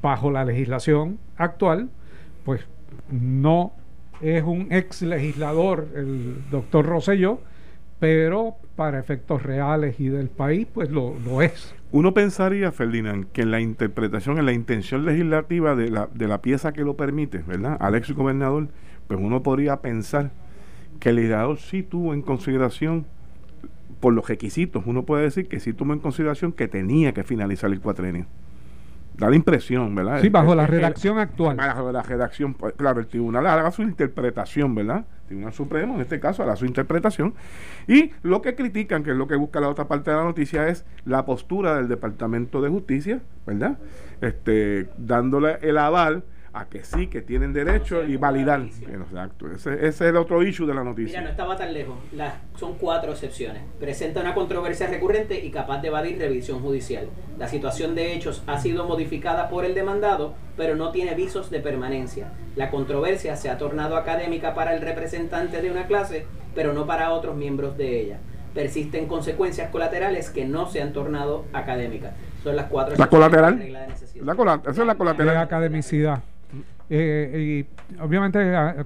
bajo 0.03 0.31
la 0.31 0.45
legislación 0.45 1.19
actual, 1.37 1.91
pues 2.45 2.67
no 3.11 3.73
es 4.21 4.43
un 4.43 4.69
ex 4.71 5.03
legislador, 5.03 5.89
el 5.95 6.43
doctor 6.51 6.87
Rosselló, 6.87 7.41
pero 7.99 8.57
para 8.77 8.99
efectos 8.99 9.43
reales 9.43 10.01
y 10.01 10.09
del 10.09 10.29
país, 10.29 10.67
pues 10.73 10.91
lo, 10.91 11.15
lo 11.19 11.43
es. 11.43 11.75
Uno 11.93 12.15
pensaría, 12.15 12.73
Ferdinand, 12.73 13.27
que 13.33 13.43
en 13.43 13.51
la 13.51 13.61
interpretación, 13.61 14.39
en 14.39 14.47
la 14.47 14.53
intención 14.53 15.05
legislativa 15.05 15.75
de 15.75 15.91
la, 15.91 16.09
de 16.13 16.29
la 16.29 16.41
pieza 16.41 16.73
que 16.73 16.83
lo 16.83 16.97
permite, 16.97 17.39
¿verdad? 17.39 17.77
Al 17.81 17.95
ex 17.95 18.13
gobernador, 18.13 18.69
pues 19.07 19.21
uno 19.21 19.43
podría 19.43 19.81
pensar 19.81 20.31
que 20.99 21.11
el 21.11 21.17
legislador 21.17 21.59
sí 21.59 21.83
tuvo 21.83 22.15
en 22.15 22.23
consideración, 22.23 23.07
por 24.01 24.15
los 24.15 24.27
requisitos, 24.27 24.83
uno 24.87 25.05
puede 25.05 25.25
decir 25.25 25.47
que 25.47 25.61
sí 25.61 25.75
tuvo 25.75 25.93
en 25.93 25.99
consideración 25.99 26.53
que 26.53 26.69
tenía 26.69 27.13
que 27.13 27.23
finalizar 27.23 27.71
el 27.71 27.81
cuatrenio. 27.81 28.27
Da 29.21 29.29
la 29.29 29.37
impresión, 29.37 29.95
¿verdad? 29.95 30.23
Sí, 30.23 30.31
bajo 30.31 30.55
la 30.55 30.67
redacción 30.67 31.19
actual. 31.19 31.59
Bajo 31.59 31.93
la 31.93 32.03
redacción, 32.03 32.55
pues, 32.55 32.73
claro, 32.73 33.01
el 33.01 33.07
tribunal 33.07 33.47
haga 33.47 33.71
su 33.71 33.83
interpretación, 33.83 34.75
¿verdad? 34.75 35.05
El 35.23 35.27
Tribunal 35.27 35.53
Supremo, 35.53 35.95
en 35.97 36.01
este 36.01 36.19
caso, 36.19 36.43
haga 36.43 36.57
su 36.57 36.65
interpretación. 36.65 37.35
Y 37.87 38.13
lo 38.23 38.41
que 38.41 38.55
critican, 38.55 39.05
que 39.05 39.11
es 39.11 39.17
lo 39.17 39.29
que 39.29 39.37
busca 39.37 39.61
la 39.61 39.69
otra 39.69 39.87
parte 39.87 40.11
de 40.11 40.17
la 40.17 40.25
noticia, 40.25 40.69
es 40.69 40.87
la 41.05 41.27
postura 41.27 41.77
del 41.77 41.87
Departamento 41.87 42.63
de 42.63 42.71
Justicia, 42.71 43.21
¿verdad? 43.47 43.77
Este, 44.23 44.89
dándole 44.97 45.59
el 45.61 45.77
aval 45.77 46.25
a 46.53 46.65
que 46.67 46.85
sí, 46.85 47.07
que 47.07 47.23
tienen 47.23 47.53
derecho 47.53 48.05
y 48.05 48.17
validar. 48.17 48.61
Exacto. 48.61 49.51
Ese, 49.51 49.75
ese, 49.75 49.87
es 49.87 50.01
el 50.01 50.17
otro 50.17 50.43
issue 50.43 50.67
de 50.67 50.75
la 50.75 50.83
noticia. 50.83 51.19
Mira, 51.19 51.23
no 51.23 51.31
estaba 51.31 51.57
tan 51.57 51.73
lejos. 51.73 51.97
Las, 52.13 52.35
son 52.57 52.75
cuatro 52.75 53.13
excepciones. 53.13 53.63
Presenta 53.79 54.21
una 54.21 54.35
controversia 54.35 54.89
recurrente 54.89 55.45
y 55.45 55.51
capaz 55.51 55.81
de 55.81 55.89
evadir 55.89 56.19
revisión 56.19 56.61
judicial. 56.61 57.09
La 57.39 57.49
situación 57.49 57.95
de 57.95 58.15
hechos 58.15 58.43
ha 58.47 58.59
sido 58.59 58.85
modificada 58.85 59.49
por 59.49 59.65
el 59.65 59.75
demandado, 59.75 60.35
pero 60.57 60.75
no 60.75 60.91
tiene 60.91 61.15
visos 61.15 61.51
de 61.51 61.61
permanencia. 61.61 62.33
La 62.57 62.71
controversia 62.71 63.37
se 63.37 63.49
ha 63.49 63.59
tornado 63.59 63.97
académica 63.97 64.55
para 64.55 64.75
el 64.75 64.81
representante 64.81 65.63
de 65.63 65.71
una 65.71 65.87
clase, 65.87 66.27
pero 66.55 66.73
no 66.73 66.87
para 66.87 67.13
otros 67.13 67.37
miembros 67.37 67.77
de 67.77 68.01
ella. 68.01 68.19
Persisten 68.55 69.07
consecuencias 69.07 69.71
colaterales 69.71 70.31
que 70.31 70.45
no 70.45 70.69
se 70.69 70.83
han 70.83 70.93
tornado 70.93 71.45
académicas. 71.53 72.13
Son 72.43 72.57
las 72.57 72.67
cuatro. 72.67 72.97
La 72.97 73.07
colateral. 73.07 73.59
La, 74.21 74.35
colateral. 74.35 74.73
esa 74.73 74.81
es 74.81 74.87
la 74.87 74.95
colateral. 74.97 75.35
De 75.35 75.41
academicidad. 75.41 76.23
Eh, 76.93 77.65
y 77.97 78.01
obviamente 78.03 78.41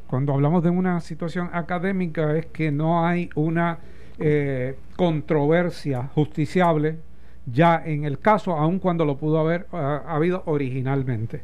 cuando 0.07 0.35
hablamos 0.35 0.63
de 0.63 0.69
una 0.69 1.01
situación 1.01 1.49
académica 1.55 2.37
es 2.37 2.45
que 2.47 2.71
no 2.71 3.07
hay 3.07 3.31
una 3.35 3.79
eh, 4.19 4.77
controversia 4.95 6.11
justiciable 6.15 6.99
ya 7.47 7.83
en 7.85 8.05
el 8.05 8.19
caso, 8.19 8.53
aun 8.53 8.79
cuando 8.79 9.07
lo 9.07 9.17
pudo 9.17 9.39
haber 9.39 9.67
habido 9.73 10.43
originalmente. 10.47 11.43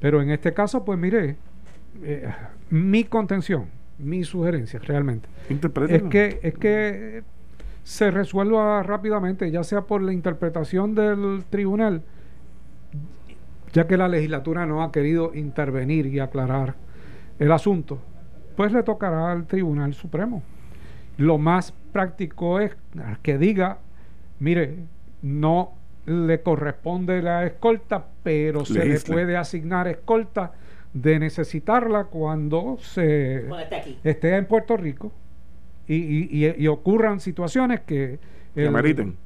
Pero 0.00 0.20
en 0.20 0.30
este 0.30 0.52
caso, 0.52 0.84
pues 0.84 0.98
mire, 0.98 1.36
eh, 2.02 2.28
mi 2.70 3.04
contención, 3.04 3.66
mi 3.98 4.24
sugerencia 4.24 4.80
realmente 4.80 5.28
es 5.48 6.02
que, 6.04 6.40
es 6.42 6.54
que 6.54 7.22
se 7.84 8.10
resuelva 8.10 8.82
rápidamente, 8.82 9.50
ya 9.50 9.62
sea 9.62 9.82
por 9.82 10.02
la 10.02 10.12
interpretación 10.12 10.94
del 10.94 11.44
tribunal 11.48 12.02
ya 13.74 13.86
que 13.88 13.96
la 13.96 14.08
legislatura 14.08 14.64
no 14.64 14.82
ha 14.82 14.92
querido 14.92 15.32
intervenir 15.34 16.06
y 16.06 16.20
aclarar 16.20 16.76
el 17.38 17.50
asunto, 17.50 17.98
pues 18.56 18.72
le 18.72 18.84
tocará 18.84 19.32
al 19.32 19.46
Tribunal 19.46 19.94
Supremo. 19.94 20.42
Lo 21.18 21.38
más 21.38 21.72
práctico 21.92 22.60
es 22.60 22.74
que 23.22 23.36
diga, 23.36 23.78
mire, 24.38 24.76
no 25.22 25.72
le 26.06 26.40
corresponde 26.40 27.20
la 27.20 27.44
escolta, 27.44 28.06
pero 28.22 28.64
se 28.64 28.84
le 28.84 29.00
puede 29.00 29.36
asignar 29.36 29.88
escolta 29.88 30.52
de 30.92 31.18
necesitarla 31.18 32.04
cuando 32.04 32.78
se 32.78 33.48
esté, 34.04 34.36
en 34.36 34.46
Puerto 34.46 34.76
Rico 34.76 35.12
y, 35.88 36.66
ocurran 36.68 37.18
situaciones 37.18 37.80
que... 37.80 38.20
que 38.54 38.68
ameriten. 38.68 39.16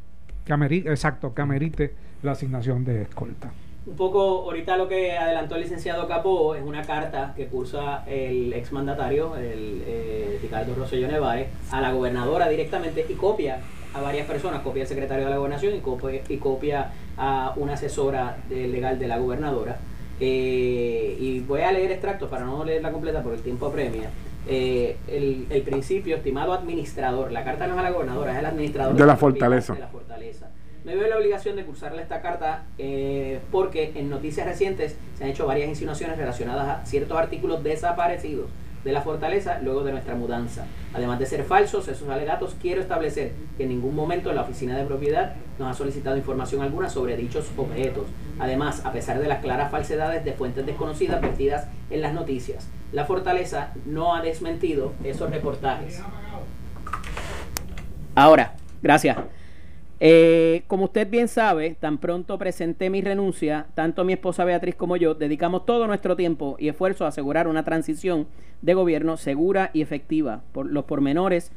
exacto, 0.87 1.35
que 1.35 1.43
amerite 1.43 1.93
la 2.23 2.33
asignación 2.33 2.87
de 2.87 3.03
escolta 3.03 3.53
un 3.89 3.97
poco, 3.97 4.43
ahorita 4.45 4.77
lo 4.77 4.87
que 4.87 5.17
adelantó 5.17 5.55
el 5.55 5.63
licenciado 5.63 6.07
Capó 6.07 6.55
es 6.55 6.63
una 6.63 6.83
carta 6.83 7.33
que 7.35 7.47
cursa 7.47 8.05
el 8.07 8.53
exmandatario, 8.53 9.35
el 9.37 9.83
eh, 9.87 10.39
Ricardo 10.43 10.75
Rosselló 10.75 11.09
Nevares, 11.09 11.49
a 11.71 11.81
la 11.81 11.93
gobernadora 11.93 12.49
directamente 12.49 13.07
y 13.09 13.15
copia 13.15 13.61
a 13.95 14.03
varias 14.03 14.27
personas, 14.27 14.61
copia 14.61 14.83
al 14.83 14.89
secretario 14.89 15.25
de 15.25 15.31
la 15.31 15.39
gobernación 15.39 15.75
y 15.75 15.81
copia, 15.81 16.21
y 16.29 16.37
copia 16.37 16.93
a 17.17 17.55
una 17.57 17.73
asesora 17.73 18.37
legal 18.51 18.99
de 18.99 19.09
la 19.09 19.17
gobernadora. 19.17 19.79
Eh, 20.21 21.17
y 21.19 21.41
voy 21.41 21.63
a 21.63 21.73
leer 21.73 21.93
extractos 21.93 22.29
para 22.29 22.45
no 22.45 22.65
leerla 22.65 22.93
completa 22.93 23.23
por 23.23 23.33
el 23.33 23.41
tiempo 23.41 23.67
apremia. 23.67 24.11
Eh, 24.47 24.97
el, 25.09 25.47
el, 25.49 25.63
principio, 25.63 26.17
estimado 26.17 26.53
administrador, 26.53 27.33
la 27.33 27.45
carta 27.45 27.67
no 27.67 27.75
es 27.75 27.81
a 27.81 27.83
la 27.83 27.91
gobernadora, 27.91 28.33
es 28.33 28.39
el 28.39 28.47
administrador 28.47 28.97
de 28.97 29.07
la 29.07 29.17
fortaleza. 29.17 29.75
De 29.75 29.81
la 29.81 29.89
fortaleza 29.89 30.48
me 30.89 30.97
veo 30.97 31.07
la 31.07 31.19
obligación 31.19 31.55
de 31.55 31.67
cursarle 31.67 32.01
esta 32.01 32.23
carta 32.23 32.63
eh, 32.79 33.41
porque 33.53 33.93
en 33.95 34.09
noticias 34.09 34.47
recientes 34.47 34.97
se 35.19 35.25
han 35.25 35.29
hecho 35.29 35.47
varias 35.47 35.69
insinuaciones 35.69 36.17
relacionadas 36.17 36.67
a 36.67 36.87
ciertos 36.87 37.19
artículos 37.19 37.63
desaparecidos 37.63 38.47
de 38.85 38.93
la 38.93 39.03
fortaleza 39.03 39.59
luego 39.63 39.85
de 39.85 39.93
nuestra 39.93 40.15
mudanza. 40.15 40.65
Además 40.95 41.19
de 41.19 41.27
ser 41.27 41.45
falsos 41.45 41.89
esos 41.89 42.09
alegatos, 42.09 42.57
quiero 42.59 42.81
establecer 42.81 43.33
que 43.59 43.65
en 43.65 43.69
ningún 43.69 43.95
momento 43.95 44.33
la 44.33 44.41
oficina 44.41 44.79
de 44.79 44.87
propiedad 44.87 45.35
nos 45.59 45.71
ha 45.71 45.75
solicitado 45.75 46.17
información 46.17 46.63
alguna 46.63 46.89
sobre 46.89 47.19
dichos 47.19 47.51
objetos. 47.59 48.07
Además, 48.39 48.87
a 48.87 48.93
pesar 48.93 49.21
de 49.21 49.29
las 49.29 49.43
claras 49.43 49.71
falsedades 49.71 50.25
de 50.25 50.33
fuentes 50.33 50.65
desconocidas 50.65 51.21
vertidas 51.21 51.67
en 51.91 52.01
las 52.01 52.15
noticias, 52.15 52.67
la 52.93 53.05
fortaleza 53.05 53.75
no 53.85 54.15
ha 54.15 54.23
desmentido 54.23 54.95
esos 55.05 55.29
reportajes. 55.29 56.01
Ahora, 58.15 58.55
gracias. 58.81 59.19
Eh, 60.01 60.63
como 60.69 60.85
usted 60.85 61.11
bien 61.11 61.27
sabe, 61.27 61.77
tan 61.79 61.99
pronto 61.99 62.39
presenté 62.39 62.89
mi 62.89 63.01
renuncia, 63.01 63.67
tanto 63.75 64.05
mi 64.05 64.13
esposa 64.13 64.45
Beatriz 64.45 64.77
como 64.77 64.97
yo 64.97 65.15
dedicamos 65.15 65.67
todo 65.67 65.89
nuestro 65.89 66.15
tiempo 66.15 66.57
y 66.59 66.69
esfuerzo 66.69 67.05
a 67.05 67.09
asegurar 67.09 67.49
una 67.49 67.65
transición 67.65 68.29
de 68.63 68.75
gobierno 68.75 69.17
segura 69.17 69.71
y 69.73 69.83
efectiva. 69.83 70.43
Por 70.53 70.71
los 70.71 70.85
pormenores 70.85 71.51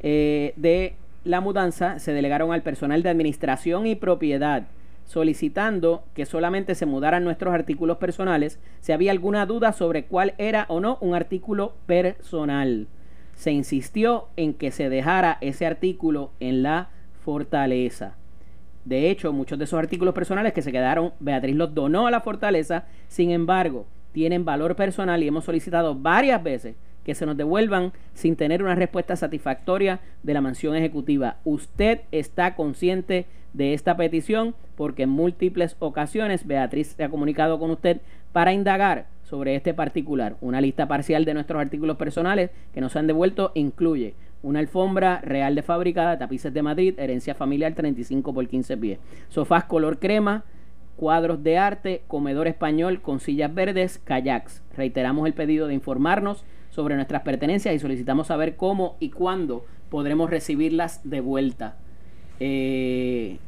eh, 0.00 0.52
de 0.56 0.96
la 1.24 1.40
mudanza 1.40 1.98
se 1.98 2.12
delegaron 2.12 2.52
al 2.52 2.62
personal 2.62 3.02
de 3.02 3.08
administración 3.08 3.86
y 3.86 3.94
propiedad, 3.94 4.66
solicitando 5.06 6.04
que 6.14 6.26
solamente 6.26 6.74
se 6.74 6.84
mudaran 6.84 7.24
nuestros 7.24 7.54
artículos 7.54 7.96
personales 7.96 8.60
si 8.80 8.92
había 8.92 9.10
alguna 9.10 9.46
duda 9.46 9.72
sobre 9.72 10.04
cuál 10.04 10.34
era 10.36 10.66
o 10.68 10.80
no 10.80 10.98
un 11.00 11.14
artículo 11.14 11.74
personal. 11.86 12.88
Se 13.34 13.52
insistió 13.52 14.28
en 14.36 14.52
que 14.52 14.70
se 14.70 14.90
dejara 14.90 15.38
ese 15.40 15.66
artículo 15.66 16.30
en 16.40 16.62
la 16.62 16.90
fortaleza. 17.26 18.14
De 18.84 19.10
hecho, 19.10 19.32
muchos 19.32 19.58
de 19.58 19.64
esos 19.64 19.80
artículos 19.80 20.14
personales 20.14 20.52
que 20.52 20.62
se 20.62 20.70
quedaron, 20.70 21.12
Beatriz 21.18 21.56
los 21.56 21.74
donó 21.74 22.06
a 22.06 22.12
la 22.12 22.20
fortaleza, 22.20 22.84
sin 23.08 23.32
embargo, 23.32 23.84
tienen 24.12 24.44
valor 24.44 24.76
personal 24.76 25.20
y 25.24 25.26
hemos 25.26 25.44
solicitado 25.44 25.96
varias 25.96 26.40
veces 26.40 26.76
que 27.04 27.16
se 27.16 27.26
nos 27.26 27.36
devuelvan 27.36 27.92
sin 28.14 28.36
tener 28.36 28.62
una 28.62 28.76
respuesta 28.76 29.16
satisfactoria 29.16 29.98
de 30.22 30.34
la 30.34 30.40
mansión 30.40 30.76
ejecutiva. 30.76 31.38
Usted 31.42 32.02
está 32.12 32.54
consciente 32.54 33.26
de 33.54 33.74
esta 33.74 33.96
petición 33.96 34.54
porque 34.76 35.02
en 35.02 35.10
múltiples 35.10 35.74
ocasiones 35.80 36.46
Beatriz 36.46 36.94
se 36.96 37.02
ha 37.02 37.08
comunicado 37.08 37.58
con 37.58 37.72
usted 37.72 38.00
para 38.32 38.52
indagar 38.52 39.06
sobre 39.24 39.56
este 39.56 39.74
particular. 39.74 40.36
Una 40.40 40.60
lista 40.60 40.86
parcial 40.86 41.24
de 41.24 41.34
nuestros 41.34 41.60
artículos 41.60 41.96
personales 41.96 42.50
que 42.72 42.80
nos 42.80 42.94
han 42.94 43.08
devuelto 43.08 43.50
incluye 43.54 44.14
una 44.46 44.60
alfombra 44.60 45.20
real 45.22 45.56
de 45.56 45.62
fábrica, 45.62 46.16
tapices 46.18 46.54
de 46.54 46.62
Madrid, 46.62 46.94
herencia 46.98 47.34
familiar 47.34 47.74
35 47.74 48.32
por 48.32 48.46
15 48.46 48.76
pies, 48.76 48.98
sofás 49.28 49.64
color 49.64 49.98
crema, 49.98 50.44
cuadros 50.96 51.42
de 51.42 51.58
arte, 51.58 52.02
comedor 52.06 52.46
español 52.46 53.02
con 53.02 53.18
sillas 53.18 53.52
verdes, 53.52 54.00
kayaks. 54.04 54.62
Reiteramos 54.76 55.26
el 55.26 55.34
pedido 55.34 55.66
de 55.66 55.74
informarnos 55.74 56.44
sobre 56.70 56.94
nuestras 56.94 57.22
pertenencias 57.22 57.74
y 57.74 57.80
solicitamos 57.80 58.28
saber 58.28 58.54
cómo 58.54 58.96
y 59.00 59.10
cuándo 59.10 59.66
podremos 59.90 60.30
recibirlas 60.30 61.00
de 61.02 61.20
vuelta. 61.20 61.76
Eh, 62.38 63.38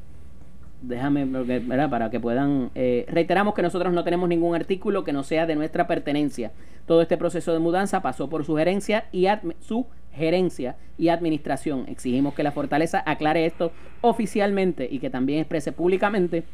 déjame, 0.82 1.26
para 1.88 2.10
que 2.10 2.18
puedan... 2.18 2.70
Eh, 2.74 3.06
reiteramos 3.08 3.54
que 3.54 3.62
nosotros 3.62 3.92
no 3.92 4.02
tenemos 4.02 4.28
ningún 4.28 4.56
artículo 4.56 5.04
que 5.04 5.12
no 5.12 5.22
sea 5.22 5.46
de 5.46 5.54
nuestra 5.54 5.86
pertenencia. 5.86 6.50
Todo 6.86 7.02
este 7.02 7.16
proceso 7.16 7.52
de 7.52 7.60
mudanza 7.60 8.02
pasó 8.02 8.28
por 8.28 8.44
sugerencia 8.44 9.04
y 9.12 9.26
su 9.60 9.86
gerencia 10.12 10.76
y 10.96 11.08
administración. 11.08 11.84
Exigimos 11.88 12.34
que 12.34 12.42
la 12.42 12.52
fortaleza 12.52 13.02
aclare 13.06 13.46
esto 13.46 13.72
oficialmente 14.00 14.88
y 14.90 14.98
que 14.98 15.10
también 15.10 15.40
exprese 15.40 15.72
públicamente 15.72 16.44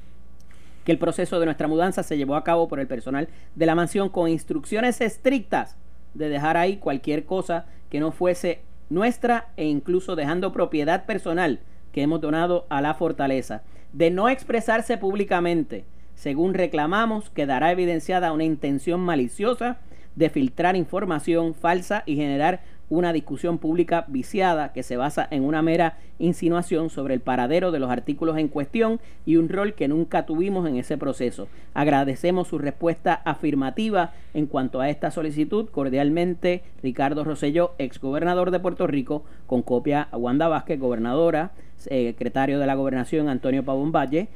que 0.84 0.92
el 0.92 0.98
proceso 0.98 1.40
de 1.40 1.46
nuestra 1.46 1.66
mudanza 1.66 2.02
se 2.02 2.16
llevó 2.16 2.36
a 2.36 2.44
cabo 2.44 2.68
por 2.68 2.78
el 2.78 2.86
personal 2.86 3.28
de 3.54 3.66
la 3.66 3.74
mansión 3.74 4.10
con 4.10 4.28
instrucciones 4.28 5.00
estrictas 5.00 5.76
de 6.12 6.28
dejar 6.28 6.56
ahí 6.56 6.76
cualquier 6.76 7.24
cosa 7.24 7.66
que 7.90 8.00
no 8.00 8.12
fuese 8.12 8.60
nuestra 8.90 9.48
e 9.56 9.64
incluso 9.64 10.14
dejando 10.14 10.52
propiedad 10.52 11.06
personal 11.06 11.60
que 11.92 12.02
hemos 12.02 12.20
donado 12.20 12.66
a 12.68 12.80
la 12.80 12.94
fortaleza, 12.94 13.62
de 13.92 14.10
no 14.10 14.28
expresarse 14.28 14.98
públicamente. 14.98 15.84
Según 16.14 16.54
reclamamos, 16.54 17.30
quedará 17.30 17.72
evidenciada 17.72 18.32
una 18.32 18.44
intención 18.44 19.00
maliciosa 19.00 19.78
de 20.16 20.30
filtrar 20.30 20.76
información 20.76 21.54
falsa 21.54 22.02
y 22.06 22.16
generar 22.16 22.62
una 22.94 23.12
discusión 23.12 23.58
pública 23.58 24.04
viciada 24.08 24.72
que 24.72 24.82
se 24.82 24.96
basa 24.96 25.26
en 25.30 25.44
una 25.44 25.62
mera 25.62 25.98
insinuación 26.18 26.90
sobre 26.90 27.14
el 27.14 27.20
paradero 27.20 27.72
de 27.72 27.80
los 27.80 27.90
artículos 27.90 28.38
en 28.38 28.48
cuestión 28.48 29.00
y 29.26 29.36
un 29.36 29.48
rol 29.48 29.74
que 29.74 29.88
nunca 29.88 30.26
tuvimos 30.26 30.68
en 30.68 30.76
ese 30.76 30.96
proceso. 30.96 31.48
Agradecemos 31.74 32.48
su 32.48 32.58
respuesta 32.58 33.14
afirmativa 33.24 34.12
en 34.32 34.46
cuanto 34.46 34.80
a 34.80 34.88
esta 34.88 35.10
solicitud. 35.10 35.68
Cordialmente, 35.70 36.62
Ricardo 36.82 37.24
Rosselló, 37.24 37.72
exgobernador 37.78 38.50
de 38.50 38.60
Puerto 38.60 38.86
Rico, 38.86 39.24
con 39.46 39.62
copia 39.62 40.08
a 40.10 40.16
Wanda 40.16 40.48
Vázquez, 40.48 40.78
gobernadora, 40.78 41.52
secretario 41.76 42.58
de 42.58 42.66
la 42.66 42.74
Gobernación 42.74 43.28
Antonio 43.28 43.64
Pavón 43.64 43.92
Valle 43.92 44.28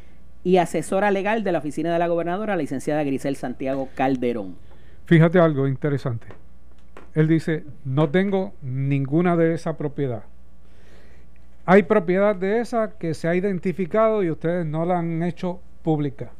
y 0.44 0.56
asesora 0.56 1.10
legal 1.10 1.44
de 1.44 1.52
la 1.52 1.58
oficina 1.58 1.92
de 1.92 1.98
la 1.98 2.08
gobernadora, 2.08 2.56
la 2.56 2.62
licenciada 2.62 3.04
Grisel 3.04 3.36
Santiago 3.36 3.88
Calderón. 3.94 4.56
Fíjate 5.06 5.38
algo 5.38 5.66
interesante. 5.66 6.26
Él 7.18 7.26
dice, 7.26 7.64
no 7.84 8.10
tengo 8.10 8.54
ninguna 8.62 9.34
de 9.34 9.52
esa 9.52 9.76
propiedad. 9.76 10.22
Hay 11.66 11.82
propiedad 11.82 12.36
de 12.36 12.60
esa 12.60 12.92
que 12.96 13.12
se 13.12 13.26
ha 13.26 13.34
identificado 13.34 14.22
y 14.22 14.30
ustedes 14.30 14.64
no 14.64 14.84
la 14.84 15.00
han 15.00 15.24
hecho 15.24 15.58
pública. 15.82 16.30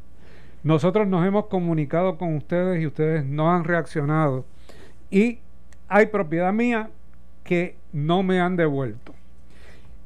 Nosotros 0.63 1.05
nos 1.05 1.27
hemos 1.27 1.47
comunicado 1.47 2.17
con 2.17 2.33
ustedes 2.37 2.81
y 2.81 2.87
ustedes 2.87 3.25
no 3.25 3.51
han 3.51 3.65
reaccionado. 3.65 4.45
Y 5.11 5.39
hay 5.89 6.05
propiedad 6.05 6.53
mía 6.53 6.89
que 7.43 7.75
no 7.91 8.23
me 8.23 8.39
han 8.39 8.55
devuelto. 8.55 9.11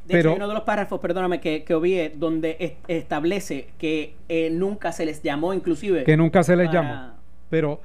De 0.08 0.16
Pero, 0.16 0.32
hecho, 0.32 0.38
uno 0.38 0.48
de 0.48 0.56
los 0.56 0.64
párrafos, 0.64 1.00
perdóname, 1.00 1.40
que, 1.40 1.64
que 1.64 2.14
donde 2.16 2.78
establece 2.88 3.68
que 3.78 4.16
eh, 4.28 4.50
nunca 4.50 4.92
se 4.92 5.06
les 5.06 5.22
llamó, 5.22 5.54
inclusive. 5.54 6.04
Que 6.04 6.18
nunca 6.18 6.42
se 6.42 6.56
les 6.56 6.72
llamó. 6.72 7.12
Pero 7.52 7.80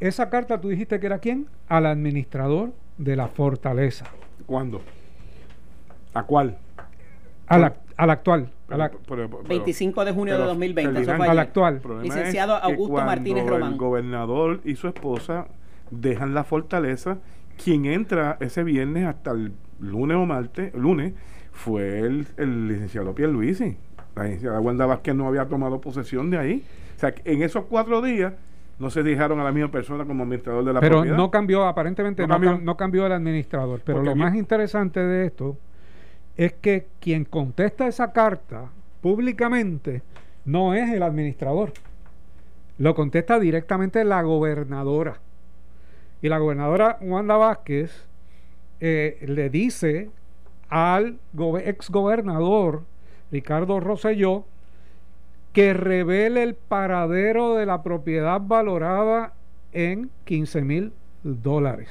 esa 0.00 0.30
carta 0.30 0.60
tú 0.60 0.68
dijiste 0.68 1.00
que 1.00 1.06
era 1.06 1.18
quién? 1.18 1.46
Al 1.68 1.86
administrador 1.86 2.72
de 2.98 3.16
la 3.16 3.28
fortaleza. 3.28 4.06
¿Cuándo? 4.46 4.80
¿A 6.14 6.24
cuál? 6.24 6.58
al 7.48 8.10
actual. 8.10 8.50
25 9.48 10.04
de 10.04 10.12
junio 10.12 10.38
de 10.38 10.44
2020. 10.44 11.02
Eso 11.02 11.12
al 11.12 11.38
actual. 11.38 11.80
Licenciado 12.02 12.56
Augusto 12.56 12.96
Martínez 12.96 13.46
Román. 13.46 13.72
El 13.72 13.78
gobernador 13.78 14.60
y 14.64 14.76
su 14.76 14.88
esposa 14.88 15.46
dejan 15.90 16.34
la 16.34 16.44
fortaleza. 16.44 17.18
Quien 17.62 17.84
entra 17.84 18.38
ese 18.40 18.64
viernes 18.64 19.06
hasta 19.06 19.32
el 19.32 19.52
lunes 19.78 20.16
o 20.16 20.24
martes, 20.26 20.74
lunes, 20.74 21.12
fue 21.52 22.00
el, 22.00 22.26
el 22.38 22.68
licenciado 22.68 23.14
Pierluisi. 23.14 23.76
La 24.16 24.24
licenciada 24.24 24.60
Wanda 24.60 24.86
Vázquez 24.86 25.14
no 25.14 25.28
había 25.28 25.46
tomado 25.46 25.80
posesión 25.80 26.30
de 26.30 26.38
ahí. 26.38 26.64
O 26.96 27.00
sea, 27.00 27.14
en 27.24 27.42
esos 27.42 27.64
cuatro 27.66 28.00
días 28.00 28.32
no 28.78 28.90
se 28.90 29.02
dejaron 29.02 29.38
a 29.40 29.44
la 29.44 29.52
misma 29.52 29.70
persona 29.70 30.04
como 30.04 30.24
administrador 30.24 30.64
de 30.64 30.72
la 30.72 30.80
pero 30.80 31.04
no 31.04 31.30
cambió, 31.30 31.64
aparentemente 31.64 32.26
no, 32.26 32.76
cambió. 32.76 33.06
el 33.06 33.12
administrador. 33.12 33.80
Pero 33.84 34.02
lo 34.02 34.16
más 34.16 34.34
interesante 34.34 35.00
de 35.00 35.26
esto 35.26 35.56
es 36.36 36.54
que 36.54 36.86
quien 37.00 37.24
contesta 37.24 37.86
esa 37.86 38.12
carta 38.12 38.70
públicamente 39.00 40.02
no 40.44 40.74
es 40.74 40.90
el 40.90 41.02
administrador. 41.02 41.72
Lo 42.78 42.94
contesta 42.94 43.38
directamente 43.38 44.04
la 44.04 44.22
gobernadora. 44.22 45.20
Y 46.22 46.28
la 46.28 46.38
gobernadora 46.38 46.98
Wanda 47.00 47.36
Vázquez 47.36 48.08
eh, 48.80 49.24
le 49.26 49.50
dice 49.50 50.10
al 50.68 51.18
ex 51.64 51.90
gobernador 51.90 52.82
Ricardo 53.30 53.78
Rosselló 53.78 54.44
que 55.52 55.74
revele 55.74 56.42
el 56.42 56.54
paradero 56.54 57.54
de 57.54 57.66
la 57.66 57.82
propiedad 57.82 58.40
valorada 58.40 59.34
en 59.72 60.10
15 60.24 60.62
mil 60.62 60.92
dólares. 61.22 61.88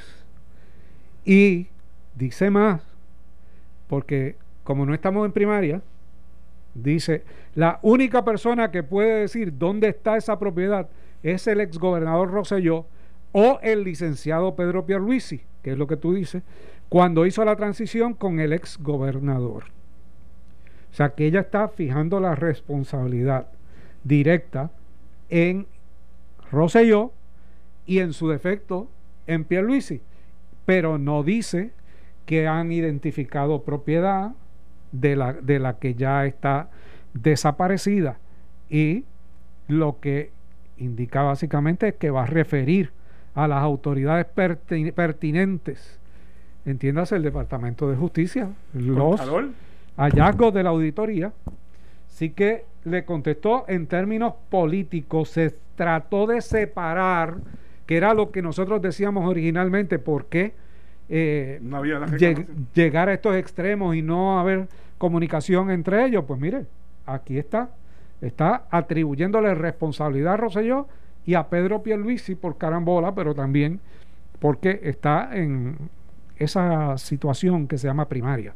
Y 1.23 1.67
dice 2.15 2.49
más, 2.49 2.81
porque 3.87 4.35
como 4.63 4.85
no 4.85 4.93
estamos 4.93 5.25
en 5.25 5.31
primaria, 5.31 5.81
dice, 6.73 7.23
la 7.55 7.79
única 7.81 8.23
persona 8.23 8.71
que 8.71 8.83
puede 8.83 9.21
decir 9.21 9.57
dónde 9.57 9.89
está 9.89 10.17
esa 10.17 10.39
propiedad 10.39 10.89
es 11.23 11.45
el 11.47 11.61
exgobernador 11.61 12.31
Rosselló 12.31 12.85
o 13.31 13.59
el 13.61 13.83
licenciado 13.83 14.55
Pedro 14.55 14.85
Pierluisi, 14.85 15.41
que 15.61 15.71
es 15.71 15.77
lo 15.77 15.87
que 15.87 15.97
tú 15.97 16.13
dices, 16.13 16.43
cuando 16.89 17.25
hizo 17.25 17.45
la 17.45 17.55
transición 17.55 18.13
con 18.13 18.39
el 18.39 18.53
exgobernador. 18.53 19.65
O 20.91 20.93
sea 20.93 21.09
que 21.09 21.25
ella 21.25 21.41
está 21.41 21.67
fijando 21.69 22.19
la 22.19 22.35
responsabilidad 22.35 23.47
directa 24.03 24.71
en 25.29 25.67
Rosselló 26.51 27.11
y 27.85 27.99
en 27.99 28.13
su 28.13 28.27
defecto 28.29 28.89
en 29.27 29.45
Pierluisi, 29.45 30.01
pero 30.65 30.97
no 30.97 31.23
dice 31.23 31.71
que 32.25 32.47
han 32.47 32.71
identificado 32.71 33.63
propiedad 33.63 34.31
de 34.91 35.15
la, 35.15 35.33
de 35.33 35.59
la 35.59 35.77
que 35.77 35.95
ya 35.95 36.25
está 36.25 36.69
desaparecida. 37.13 38.19
Y 38.69 39.05
lo 39.67 39.99
que 39.99 40.31
indica 40.77 41.23
básicamente 41.23 41.89
es 41.89 41.95
que 41.95 42.09
va 42.09 42.23
a 42.23 42.27
referir 42.27 42.91
a 43.33 43.47
las 43.47 43.61
autoridades 43.63 44.25
pertinentes, 44.25 45.99
entiéndase 46.65 47.15
el 47.15 47.23
Departamento 47.23 47.89
de 47.89 47.95
Justicia, 47.95 48.49
los 48.73 49.21
hallazgos 50.01 50.53
de 50.53 50.63
la 50.63 50.69
auditoría. 50.71 51.31
Así 52.07 52.31
que 52.31 52.65
le 52.83 53.05
contestó 53.05 53.65
en 53.67 53.87
términos 53.87 54.33
políticos, 54.49 55.29
se 55.29 55.55
trató 55.75 56.27
de 56.27 56.41
separar, 56.41 57.37
que 57.85 57.97
era 57.97 58.13
lo 58.13 58.31
que 58.31 58.41
nosotros 58.41 58.81
decíamos 58.81 59.29
originalmente, 59.29 59.99
por 59.99 60.25
qué 60.25 60.53
eh, 61.09 61.61
llegar 62.73 63.09
a 63.09 63.13
estos 63.13 63.35
extremos 63.35 63.95
y 63.95 64.01
no 64.01 64.39
haber 64.39 64.67
comunicación 64.97 65.69
entre 65.69 66.05
ellos. 66.05 66.25
Pues 66.27 66.39
mire, 66.39 66.65
aquí 67.05 67.37
está, 67.37 67.69
está 68.21 68.65
atribuyéndole 68.71 69.53
responsabilidad 69.53 70.33
a 70.33 70.37
Roselló 70.37 70.87
y 71.25 71.35
a 71.35 71.47
Pedro 71.47 71.83
Pierluisi 71.83 72.35
por 72.35 72.57
carambola, 72.57 73.13
pero 73.13 73.35
también 73.35 73.79
porque 74.39 74.79
está 74.83 75.29
en 75.33 75.77
esa 76.37 76.97
situación 76.97 77.67
que 77.67 77.77
se 77.77 77.87
llama 77.87 78.07
primaria. 78.07 78.53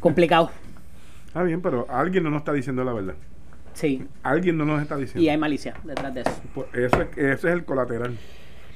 Complicado. 0.00 0.50
Está 1.26 1.42
bien, 1.42 1.60
pero 1.62 1.86
alguien 1.88 2.24
no 2.24 2.30
nos 2.30 2.40
está 2.40 2.52
diciendo 2.52 2.82
la 2.82 2.92
verdad. 2.92 3.14
Sí. 3.74 4.06
Alguien 4.22 4.58
no 4.58 4.64
nos 4.64 4.82
está 4.82 4.96
diciendo. 4.96 5.22
Y 5.22 5.28
hay 5.28 5.38
malicia 5.38 5.74
detrás 5.84 6.12
de 6.12 6.22
eso. 6.22 6.42
Pues 6.54 6.66
eso 6.74 7.02
ese 7.02 7.32
es 7.32 7.44
el 7.44 7.64
colateral. 7.64 8.16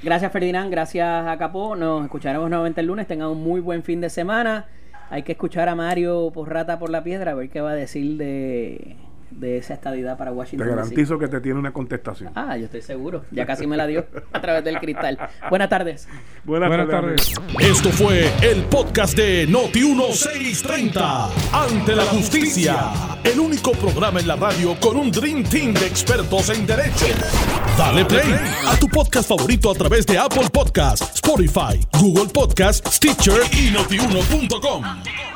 Gracias 0.03 0.31
Ferdinand, 0.31 0.71
gracias 0.71 1.27
a 1.27 1.37
Capó. 1.39 1.75
Nos 1.77 2.05
escucharemos 2.05 2.49
nuevamente 2.49 2.81
el 2.81 2.87
lunes. 2.87 3.07
Tengan 3.07 3.29
un 3.29 3.43
muy 3.43 3.61
buen 3.61 3.83
fin 3.83 4.01
de 4.01 4.11
semana. 4.11 4.67
Hay 5.11 5.23
que 5.23 5.33
escuchar 5.33 5.69
a 5.69 5.75
Mario 5.75 6.31
por 6.33 6.51
rata 6.51 6.79
por 6.79 6.91
la 6.91 7.03
piedra, 7.03 7.33
a 7.33 7.35
ver 7.35 7.51
qué 7.51 7.61
va 7.61 7.71
a 7.71 7.75
decir 7.75 8.17
de 8.17 8.97
de 9.35 9.59
esa 9.59 9.75
estadidad 9.75 10.17
para 10.17 10.33
Washington. 10.33 10.69
Te 10.69 10.75
garantizo 10.75 11.19
que 11.19 11.29
te 11.29 11.41
tiene 11.41 11.59
una 11.59 11.73
contestación. 11.73 12.33
Ah, 12.35 12.57
yo 12.57 12.67
estoy 12.67 12.83
seguro. 12.83 13.25
Ya 13.31 13.47
casi 13.47 13.67
me 13.67 13.77
la 13.77 13.87
dio 13.87 14.07
a 14.33 14.41
través 14.41 14.65
del 14.65 14.79
cristal. 14.79 15.19
Buenas 15.51 15.69
tardes. 15.69 16.09
Buenas, 16.45 16.89
tardes. 16.89 17.35
Esto 17.59 17.91
fue 17.91 18.31
el 18.43 18.65
podcast 18.65 19.17
de 19.17 19.49
Noti1630. 19.49 21.31
Ante 21.53 21.97
la 21.97 22.05
justicia. 22.05 22.77
El 23.25 23.41
único 23.41 23.73
programa 23.73 24.21
en 24.21 24.29
la 24.29 24.37
radio 24.37 24.79
con 24.81 24.97
un 24.97 25.11
Dream 25.11 25.45
Team 25.45 25.75
de 25.75 25.87
expertos 25.87 26.51
en 26.51 26.67
derecho. 26.67 27.07
Dale 27.77 28.05
play 28.05 28.35
a 28.67 28.77
tu 28.77 28.89
podcast 28.89 29.29
favorito 29.29 29.71
a 29.71 29.75
través 29.75 30.07
de 30.07 30.19
Apple 30.19 30.49
Podcasts, 30.53 31.15
Spotify, 31.15 31.81
Google 32.01 32.31
Podcasts, 32.33 32.97
Stitcher 32.97 33.41
y 33.53 33.71
notiuno.com. 33.73 35.34